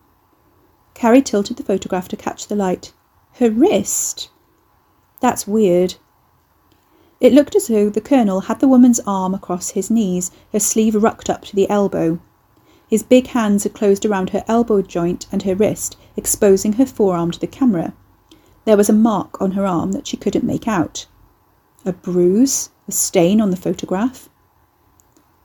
Carrie 0.93 1.21
tilted 1.21 1.57
the 1.57 1.63
photograph 1.63 2.07
to 2.07 2.15
catch 2.15 2.47
the 2.47 2.55
light. 2.55 2.93
Her 3.33 3.49
wrist? 3.49 4.29
That's 5.19 5.45
weird. 5.45 5.95
It 7.19 7.33
looked 7.33 7.55
as 7.55 7.67
though 7.67 7.89
the 7.89 8.01
Colonel 8.01 8.41
had 8.41 8.59
the 8.59 8.67
woman's 8.67 8.99
arm 9.07 9.33
across 9.33 9.69
his 9.69 9.89
knees, 9.89 10.31
her 10.51 10.59
sleeve 10.59 10.95
rucked 10.95 11.29
up 11.29 11.43
to 11.45 11.55
the 11.55 11.69
elbow. 11.69 12.19
His 12.87 13.03
big 13.03 13.27
hands 13.27 13.63
had 13.63 13.73
closed 13.73 14.05
around 14.05 14.31
her 14.31 14.43
elbow 14.47 14.81
joint 14.81 15.25
and 15.31 15.43
her 15.43 15.55
wrist, 15.55 15.97
exposing 16.15 16.73
her 16.73 16.85
forearm 16.85 17.31
to 17.31 17.39
the 17.39 17.47
camera. 17.47 17.93
There 18.65 18.77
was 18.77 18.89
a 18.89 18.93
mark 18.93 19.41
on 19.41 19.51
her 19.51 19.65
arm 19.65 19.93
that 19.93 20.07
she 20.07 20.17
couldn't 20.17 20.43
make 20.43 20.67
out. 20.67 21.07
A 21.85 21.93
bruise? 21.93 22.69
A 22.87 22.91
stain 22.91 23.41
on 23.41 23.49
the 23.49 23.57
photograph? 23.57 24.29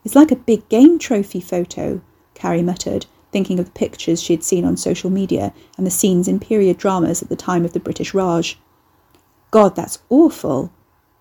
It's 0.04 0.14
like 0.14 0.31
a 0.31 0.37
big 0.37 0.68
game 0.68 0.98
trophy 0.98 1.40
photo, 1.40 2.00
Carrie 2.35 2.62
muttered, 2.62 3.07
thinking 3.33 3.59
of 3.59 3.66
the 3.66 3.72
pictures 3.72 4.22
she 4.22 4.33
had 4.33 4.44
seen 4.44 4.64
on 4.64 4.76
social 4.76 5.11
media 5.11 5.52
and 5.76 5.87
the 5.87 5.90
scenes 5.90 6.28
in 6.28 6.40
period 6.40 6.78
dramas 6.78 7.22
at 7.22 7.28
the 7.28 7.37
time 7.37 7.64
of 7.64 7.72
the 7.72 7.81
British 7.81 8.14
Raj. 8.14 8.59
God, 9.50 9.74
that's 9.74 9.98
awful. 10.09 10.72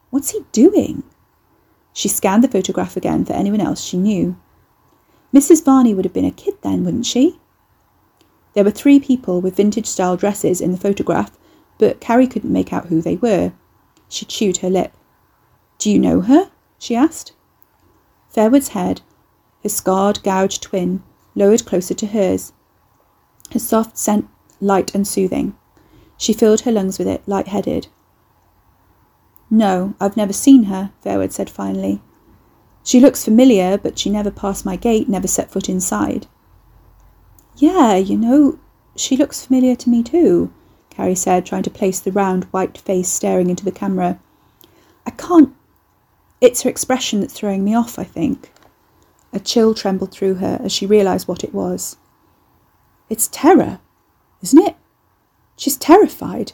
What's 0.09 0.31
he 0.31 0.45
doing? 0.51 1.03
She 1.93 2.07
scanned 2.07 2.43
the 2.43 2.47
photograph 2.47 2.95
again 2.95 3.25
for 3.25 3.33
anyone 3.33 3.61
else 3.61 3.81
she 3.81 3.97
knew. 3.97 4.37
Mrs. 5.33 5.63
Varney 5.65 5.93
would 5.93 6.05
have 6.05 6.13
been 6.13 6.25
a 6.25 6.31
kid 6.31 6.55
then, 6.61 6.85
wouldn't 6.85 7.05
she? 7.05 7.39
There 8.53 8.63
were 8.63 8.71
three 8.71 8.99
people 8.99 9.41
with 9.41 9.57
vintage 9.57 9.87
style 9.87 10.17
dresses 10.17 10.61
in 10.61 10.71
the 10.71 10.77
photograph, 10.77 11.37
but 11.77 11.99
Carrie 11.99 12.27
couldn't 12.27 12.51
make 12.51 12.71
out 12.71 12.87
who 12.87 13.01
they 13.01 13.15
were. 13.17 13.53
She 14.09 14.25
chewed 14.25 14.57
her 14.57 14.69
lip. 14.69 14.93
Do 15.77 15.91
you 15.91 15.99
know 15.99 16.21
her? 16.21 16.49
she 16.79 16.95
asked. 16.95 17.33
Fairwood's 18.29 18.69
head, 18.69 19.01
her 19.63 19.69
scarred, 19.69 20.23
gouged 20.23 20.61
twin, 20.61 21.03
lowered 21.35 21.65
closer 21.65 21.93
to 21.93 22.07
hers, 22.07 22.53
her 23.51 23.59
soft 23.59 23.97
scent 23.97 24.27
light 24.59 24.95
and 24.95 25.07
soothing. 25.07 25.55
She 26.17 26.33
filled 26.33 26.61
her 26.61 26.71
lungs 26.71 26.97
with 26.97 27.07
it, 27.07 27.21
light-headed. 27.27 27.87
No, 29.49 29.95
I've 29.99 30.17
never 30.17 30.33
seen 30.33 30.63
her, 30.63 30.91
Fairwood 31.03 31.31
said 31.31 31.49
finally. 31.49 32.01
She 32.83 32.99
looks 32.99 33.23
familiar, 33.25 33.77
but 33.77 33.97
she 33.97 34.09
never 34.09 34.31
passed 34.31 34.65
my 34.65 34.75
gate, 34.75 35.09
never 35.09 35.27
set 35.27 35.51
foot 35.51 35.69
inside. 35.69 36.27
Yeah, 37.57 37.95
you 37.95 38.17
know, 38.17 38.59
she 38.95 39.17
looks 39.17 39.45
familiar 39.45 39.75
to 39.75 39.89
me 39.89 40.03
too, 40.03 40.53
Carrie 40.89 41.15
said, 41.15 41.45
trying 41.45 41.63
to 41.63 41.69
place 41.69 41.99
the 41.99 42.11
round, 42.11 42.45
white 42.45 42.77
face 42.77 43.09
staring 43.09 43.49
into 43.49 43.63
the 43.63 43.71
camera. 43.71 44.19
I 45.05 45.11
can't. 45.11 45.53
It's 46.41 46.63
her 46.63 46.69
expression 46.69 47.21
that's 47.21 47.33
throwing 47.33 47.63
me 47.63 47.73
off, 47.73 47.97
I 47.97 48.03
think. 48.03 48.51
A 49.33 49.39
chill 49.39 49.73
trembled 49.73 50.11
through 50.11 50.35
her 50.35 50.59
as 50.63 50.71
she 50.71 50.85
realised 50.85 51.27
what 51.27 51.43
it 51.43 51.53
was. 51.53 51.97
It's 53.09 53.27
terror, 53.27 53.79
isn't 54.41 54.61
it? 54.67 54.75
She's 55.55 55.77
terrified. 55.77 56.53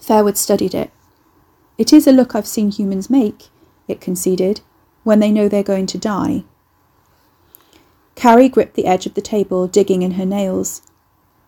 Fairwood 0.00 0.36
studied 0.36 0.74
it. 0.74 0.90
It 1.76 1.92
is 1.92 2.06
a 2.06 2.12
look 2.12 2.34
I've 2.34 2.46
seen 2.46 2.70
humans 2.70 3.10
make, 3.10 3.48
it 3.88 4.00
conceded, 4.00 4.60
when 5.02 5.18
they 5.18 5.32
know 5.32 5.48
they're 5.48 5.62
going 5.62 5.86
to 5.86 5.98
die. 5.98 6.44
Carrie 8.14 8.48
gripped 8.48 8.74
the 8.74 8.86
edge 8.86 9.06
of 9.06 9.14
the 9.14 9.20
table, 9.20 9.66
digging 9.66 10.02
in 10.02 10.12
her 10.12 10.24
nails. 10.24 10.82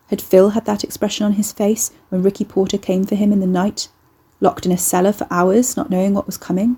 Had 0.07 0.21
Phil 0.21 0.49
had 0.49 0.65
that 0.65 0.83
expression 0.83 1.25
on 1.25 1.33
his 1.33 1.53
face 1.53 1.91
when 2.09 2.23
Ricky 2.23 2.43
Porter 2.43 2.77
came 2.77 3.05
for 3.05 3.15
him 3.15 3.31
in 3.31 3.39
the 3.39 3.47
night, 3.47 3.87
locked 4.41 4.65
in 4.65 4.71
a 4.71 4.77
cellar 4.77 5.13
for 5.13 5.27
hours, 5.31 5.77
not 5.77 5.89
knowing 5.89 6.13
what 6.13 6.25
was 6.25 6.37
coming? 6.37 6.77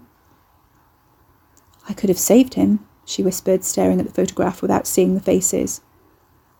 I 1.87 1.93
could 1.93 2.09
have 2.09 2.19
saved 2.19 2.53
him, 2.53 2.85
she 3.03 3.23
whispered, 3.23 3.63
staring 3.63 3.99
at 3.99 4.05
the 4.05 4.13
photograph 4.13 4.61
without 4.61 4.85
seeing 4.85 5.15
the 5.15 5.19
faces. 5.19 5.81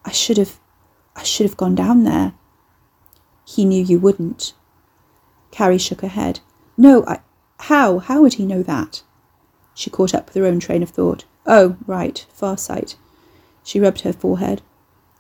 I 0.04 0.12
should 0.12 0.38
have. 0.38 0.60
I 1.16 1.24
should 1.24 1.46
have 1.46 1.58
gone 1.58 1.76
down 1.76 2.04
there. 2.04 2.34
He 3.46 3.66
knew 3.66 3.84
you 3.84 4.00
wouldn't. 4.00 4.54
Carrie 5.52 5.78
shook 5.78 6.02
her 6.02 6.08
head. 6.08 6.40
No, 6.80 7.04
I. 7.06 7.20
How? 7.64 8.00
How 8.00 8.22
would 8.22 8.36
he 8.36 8.46
know 8.46 8.64
that? 8.64 9.04
She 9.76 9.90
caught 9.90 10.16
up 10.16 10.28
with 10.28 10.36
her 10.36 10.46
own 10.46 10.62
train 10.62 10.82
of 10.82 10.90
thought. 10.90 11.26
Oh, 11.46 11.76
right, 11.86 12.26
Farsight. 12.34 12.96
She 13.66 13.82
rubbed 13.82 14.02
her 14.02 14.14
forehead. 14.14 14.62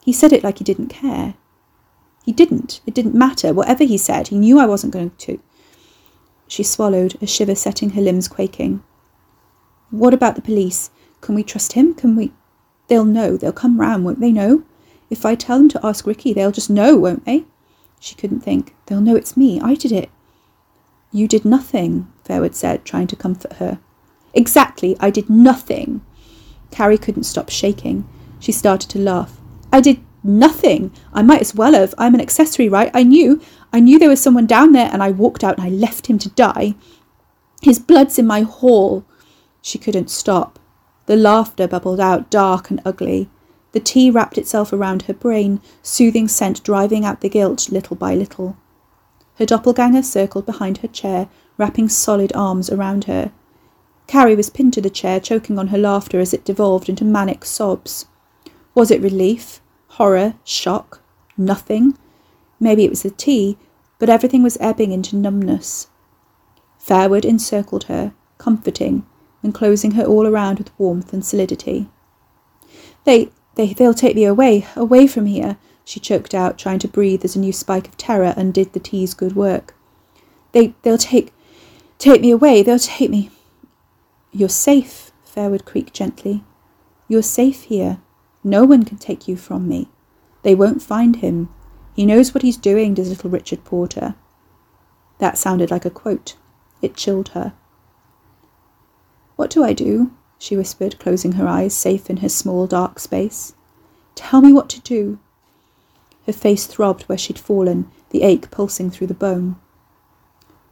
He 0.01 0.13
said 0.13 0.31
it 0.31 0.41
like 0.41 0.59
he 0.59 0.63
didn't 0.63 0.87
care. 0.87 1.33
He 2.23 2.31
didn't. 2.31 2.79
It 2.87 2.93
didn't 2.93 3.13
matter. 3.13 3.53
Whatever 3.53 3.83
he 3.83 3.97
said, 3.97 4.29
he 4.29 4.37
knew 4.37 4.57
I 4.57 4.65
wasn't 4.65 4.93
going 4.93 5.11
to. 5.17 5.41
She 6.47 6.63
swallowed, 6.63 7.17
a 7.21 7.27
shiver 7.27 7.55
setting 7.55 7.89
her 7.89 8.01
limbs 8.01 8.29
quaking. 8.29 8.81
What 9.91 10.13
about 10.13 10.35
the 10.35 10.41
police? 10.41 10.91
Can 11.19 11.35
we 11.35 11.43
trust 11.43 11.73
him? 11.73 11.93
Can 11.93 12.15
we? 12.15 12.31
They'll 12.87 13.03
know. 13.03 13.35
They'll 13.35 13.51
come 13.51 13.81
round, 13.81 14.05
won't 14.05 14.21
they 14.21 14.31
know? 14.31 14.63
If 15.09 15.25
I 15.25 15.35
tell 15.35 15.57
them 15.57 15.67
to 15.69 15.85
ask 15.85 16.07
Ricky, 16.07 16.31
they'll 16.31 16.53
just 16.53 16.69
know, 16.69 16.95
won't 16.95 17.25
they? 17.25 17.43
She 17.99 18.15
couldn't 18.15 18.39
think. 18.39 18.75
They'll 18.85 19.01
know 19.01 19.17
it's 19.17 19.35
me. 19.35 19.59
I 19.59 19.75
did 19.75 19.91
it. 19.91 20.09
You 21.11 21.27
did 21.27 21.43
nothing, 21.45 22.11
Fairwood 22.23 22.53
said, 22.53 22.85
trying 22.85 23.07
to 23.07 23.15
comfort 23.15 23.53
her. 23.53 23.79
Exactly, 24.33 24.95
I 24.99 25.09
did 25.09 25.29
nothing. 25.29 26.01
Carrie 26.71 26.97
couldn't 26.97 27.23
stop 27.23 27.49
shaking. 27.49 28.07
She 28.39 28.51
started 28.51 28.89
to 28.91 28.99
laugh. 28.99 29.37
I 29.73 29.81
did 29.81 29.99
nothing. 30.23 30.91
I 31.13 31.21
might 31.23 31.41
as 31.41 31.55
well 31.55 31.73
have. 31.73 31.95
I'm 31.97 32.13
an 32.13 32.21
accessory, 32.21 32.69
right? 32.69 32.91
I 32.93 33.03
knew. 33.03 33.41
I 33.73 33.79
knew 33.79 33.97
there 33.97 34.09
was 34.09 34.21
someone 34.21 34.45
down 34.45 34.71
there 34.71 34.89
and 34.91 35.01
I 35.01 35.11
walked 35.11 35.43
out 35.43 35.57
and 35.57 35.65
I 35.65 35.69
left 35.69 36.07
him 36.07 36.19
to 36.19 36.29
die. 36.29 36.75
His 37.61 37.79
blood's 37.79 38.19
in 38.19 38.27
my 38.27 38.41
hall. 38.41 39.03
She 39.61 39.77
couldn't 39.77 40.09
stop. 40.09 40.59
The 41.07 41.15
laughter 41.15 41.67
bubbled 41.67 41.99
out, 41.99 42.29
dark 42.29 42.69
and 42.69 42.81
ugly. 42.85 43.29
The 43.71 43.79
tea 43.79 44.09
wrapped 44.09 44.37
itself 44.37 44.71
around 44.71 45.03
her 45.03 45.13
brain, 45.13 45.61
soothing 45.83 46.27
scent 46.27 46.63
driving 46.63 47.03
out 47.03 47.21
the 47.21 47.29
guilt 47.29 47.71
little 47.71 47.95
by 47.95 48.15
little. 48.15 48.57
Her 49.39 49.45
doppelganger 49.45 50.03
circled 50.03 50.45
behind 50.45 50.79
her 50.79 50.89
chair, 50.89 51.29
wrapping 51.57 51.87
solid 51.87 52.33
arms 52.35 52.69
around 52.69 53.05
her. 53.05 53.31
Carrie 54.05 54.35
was 54.35 54.49
pinned 54.49 54.73
to 54.73 54.81
the 54.81 54.89
chair, 54.89 55.21
choking 55.21 55.57
on 55.57 55.67
her 55.67 55.77
laughter 55.77 56.19
as 56.19 56.33
it 56.33 56.43
devolved 56.43 56.89
into 56.89 57.05
manic 57.05 57.45
sobs. 57.45 58.05
Was 58.75 58.91
it 58.91 59.01
relief? 59.01 59.61
Horror? 59.91 60.35
Shock? 60.43 61.01
Nothing? 61.37 61.97
Maybe 62.59 62.83
it 62.83 62.89
was 62.89 63.03
the 63.03 63.11
tea, 63.11 63.57
but 63.97 64.09
everything 64.09 64.43
was 64.43 64.57
ebbing 64.59 64.91
into 64.91 65.15
numbness. 65.15 65.87
Fairwood 66.77 67.23
encircled 67.23 67.85
her, 67.85 68.13
comforting, 68.37 69.05
enclosing 69.41 69.91
her 69.91 70.03
all 70.03 70.27
around 70.27 70.57
with 70.57 70.77
warmth 70.77 71.13
and 71.13 71.23
solidity. 71.23 71.87
They, 73.05 73.29
they, 73.55 73.71
they'll 73.71 73.93
take 73.93 74.17
me 74.17 74.25
away, 74.25 74.67
away 74.75 75.07
from 75.07 75.27
here, 75.27 75.57
she 75.89 75.99
choked 75.99 76.35
out, 76.35 76.59
trying 76.59 76.77
to 76.77 76.87
breathe 76.87 77.25
as 77.25 77.35
a 77.35 77.39
new 77.39 77.51
spike 77.51 77.87
of 77.87 77.97
terror 77.97 78.35
undid 78.37 78.73
the 78.73 78.79
tea's 78.79 79.15
good 79.15 79.35
work. 79.35 79.73
They 80.51 80.75
they'll 80.83 80.99
take 80.99 81.33
take 81.97 82.21
me 82.21 82.29
away, 82.29 82.61
they'll 82.61 82.77
take 82.77 83.09
me 83.09 83.31
You're 84.31 84.49
safe, 84.49 85.11
Fairwood 85.25 85.65
creaked 85.65 85.95
gently. 85.95 86.43
You're 87.07 87.23
safe 87.23 87.63
here. 87.63 87.97
No 88.43 88.65
one 88.65 88.85
can 88.85 88.99
take 88.99 89.27
you 89.27 89.35
from 89.35 89.67
me. 89.67 89.89
They 90.43 90.53
won't 90.53 90.83
find 90.83 91.15
him. 91.15 91.49
He 91.95 92.05
knows 92.05 92.35
what 92.35 92.43
he's 92.43 92.55
doing, 92.55 92.93
does 92.93 93.09
little 93.09 93.31
Richard 93.31 93.63
Porter. 93.63 94.13
That 95.17 95.39
sounded 95.39 95.71
like 95.71 95.85
a 95.85 95.89
quote. 95.89 96.35
It 96.83 96.95
chilled 96.95 97.29
her. 97.29 97.53
What 99.37 99.49
do 99.49 99.63
I 99.63 99.73
do? 99.73 100.11
she 100.37 100.55
whispered, 100.55 100.99
closing 100.99 101.31
her 101.31 101.47
eyes, 101.47 101.73
safe 101.73 102.11
in 102.11 102.17
her 102.17 102.29
small 102.29 102.67
dark 102.67 102.99
space. 102.99 103.53
Tell 104.13 104.41
me 104.41 104.53
what 104.53 104.69
to 104.69 104.79
do. 104.81 105.17
Her 106.29 106.33
face 106.33 106.67
throbbed 106.67 107.05
where 107.05 107.17
she'd 107.17 107.39
fallen, 107.39 107.89
the 108.11 108.21
ache 108.21 108.51
pulsing 108.51 108.91
through 108.91 109.07
the 109.07 109.15
bone. 109.15 109.55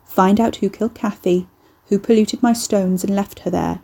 Find 0.05 0.39
out 0.39 0.57
who 0.57 0.69
killed 0.69 0.93
Kathy, 0.93 1.47
who 1.87 1.97
polluted 1.97 2.43
my 2.43 2.53
stones 2.53 3.03
and 3.03 3.15
left 3.15 3.39
her 3.39 3.49
there. 3.49 3.79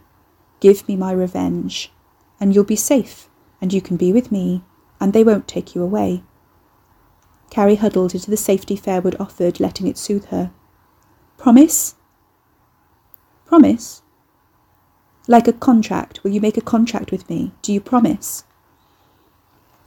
Give 0.59 0.87
me 0.87 0.95
my 0.95 1.11
revenge, 1.11 1.91
and 2.39 2.53
you'll 2.53 2.63
be 2.63 2.75
safe, 2.75 3.27
and 3.59 3.73
you 3.73 3.81
can 3.81 3.97
be 3.97 4.13
with 4.13 4.31
me, 4.31 4.61
and 4.99 5.13
they 5.13 5.23
won't 5.23 5.47
take 5.47 5.73
you 5.73 5.81
away. 5.81 6.21
Carrie 7.49 7.77
huddled 7.77 8.13
into 8.13 8.29
the 8.29 8.37
safety 8.37 8.77
Fairwood 8.77 9.19
offered, 9.19 9.59
letting 9.59 9.87
it 9.87 9.97
soothe 9.97 10.25
her. 10.25 10.51
Promise? 11.39 11.95
Promise? 13.47 14.03
Like 15.27 15.47
a 15.47 15.53
contract. 15.53 16.23
Will 16.23 16.33
you 16.33 16.39
make 16.39 16.55
a 16.55 16.61
contract 16.61 17.11
with 17.11 17.27
me? 17.27 17.51
Do 17.63 17.73
you 17.73 17.81
promise? 17.81 18.43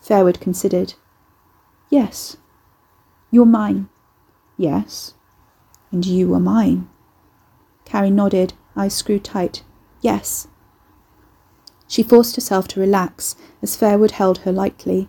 Fairwood 0.05 0.41
considered. 0.41 0.95
Yes. 1.89 2.37
You're 3.31 3.47
mine. 3.47 3.89
Yes. 4.57 5.15
And 5.93 6.05
you 6.05 6.35
are 6.35 6.41
mine. 6.41 6.89
Carrie 7.85 8.11
nodded, 8.11 8.55
eyes 8.77 8.95
screwed 8.95 9.25
tight. 9.25 9.63
Yes. 10.01 10.49
She 11.89 12.03
forced 12.03 12.35
herself 12.35 12.67
to 12.69 12.81
relax 12.81 13.37
as 13.63 13.77
Fairwood 13.77 14.13
held 14.13 14.39
her 14.39 14.53
lightly. 14.53 15.09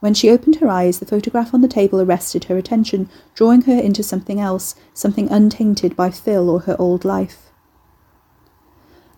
When 0.00 0.12
she 0.12 0.28
opened 0.28 0.56
her 0.56 0.68
eyes, 0.68 0.98
the 0.98 1.06
photograph 1.06 1.54
on 1.54 1.62
the 1.62 1.68
table 1.68 1.98
arrested 1.98 2.44
her 2.44 2.58
attention, 2.58 3.08
drawing 3.34 3.62
her 3.62 3.78
into 3.78 4.02
something 4.02 4.38
else, 4.38 4.74
something 4.92 5.30
untainted 5.30 5.96
by 5.96 6.10
Phil 6.10 6.50
or 6.50 6.60
her 6.60 6.76
old 6.78 7.06
life. 7.06 7.50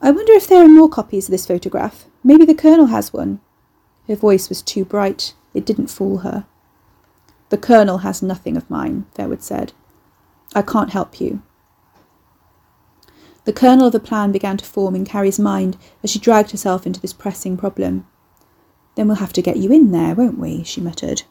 I 0.00 0.12
wonder 0.12 0.32
if 0.34 0.46
there 0.46 0.62
are 0.64 0.68
more 0.68 0.88
copies 0.88 1.26
of 1.26 1.32
this 1.32 1.46
photograph. 1.46 2.04
Maybe 2.22 2.44
the 2.44 2.54
Colonel 2.54 2.86
has 2.86 3.12
one. 3.12 3.40
Her 4.06 4.14
voice 4.14 4.48
was 4.48 4.62
too 4.62 4.84
bright. 4.84 5.34
It 5.54 5.66
didn't 5.66 5.88
fool 5.88 6.18
her. 6.18 6.46
The 7.48 7.58
Colonel 7.58 7.98
has 7.98 8.22
nothing 8.22 8.56
of 8.56 8.68
mine, 8.68 9.06
Fairwood 9.14 9.42
said. 9.42 9.72
I 10.54 10.62
can't 10.62 10.90
help 10.90 11.20
you. 11.20 11.42
The 13.44 13.52
kernel 13.52 13.86
of 13.86 13.92
the 13.92 14.00
plan 14.00 14.32
began 14.32 14.56
to 14.56 14.64
form 14.64 14.96
in 14.96 15.04
Carrie's 15.04 15.38
mind 15.38 15.76
as 16.02 16.10
she 16.10 16.18
dragged 16.18 16.50
herself 16.50 16.84
into 16.84 17.00
this 17.00 17.12
pressing 17.12 17.56
problem. 17.56 18.04
Then 18.96 19.06
we'll 19.06 19.18
have 19.18 19.32
to 19.34 19.42
get 19.42 19.56
you 19.56 19.70
in 19.70 19.92
there, 19.92 20.16
won't 20.16 20.38
we? 20.38 20.64
she 20.64 20.80
muttered. 20.80 21.22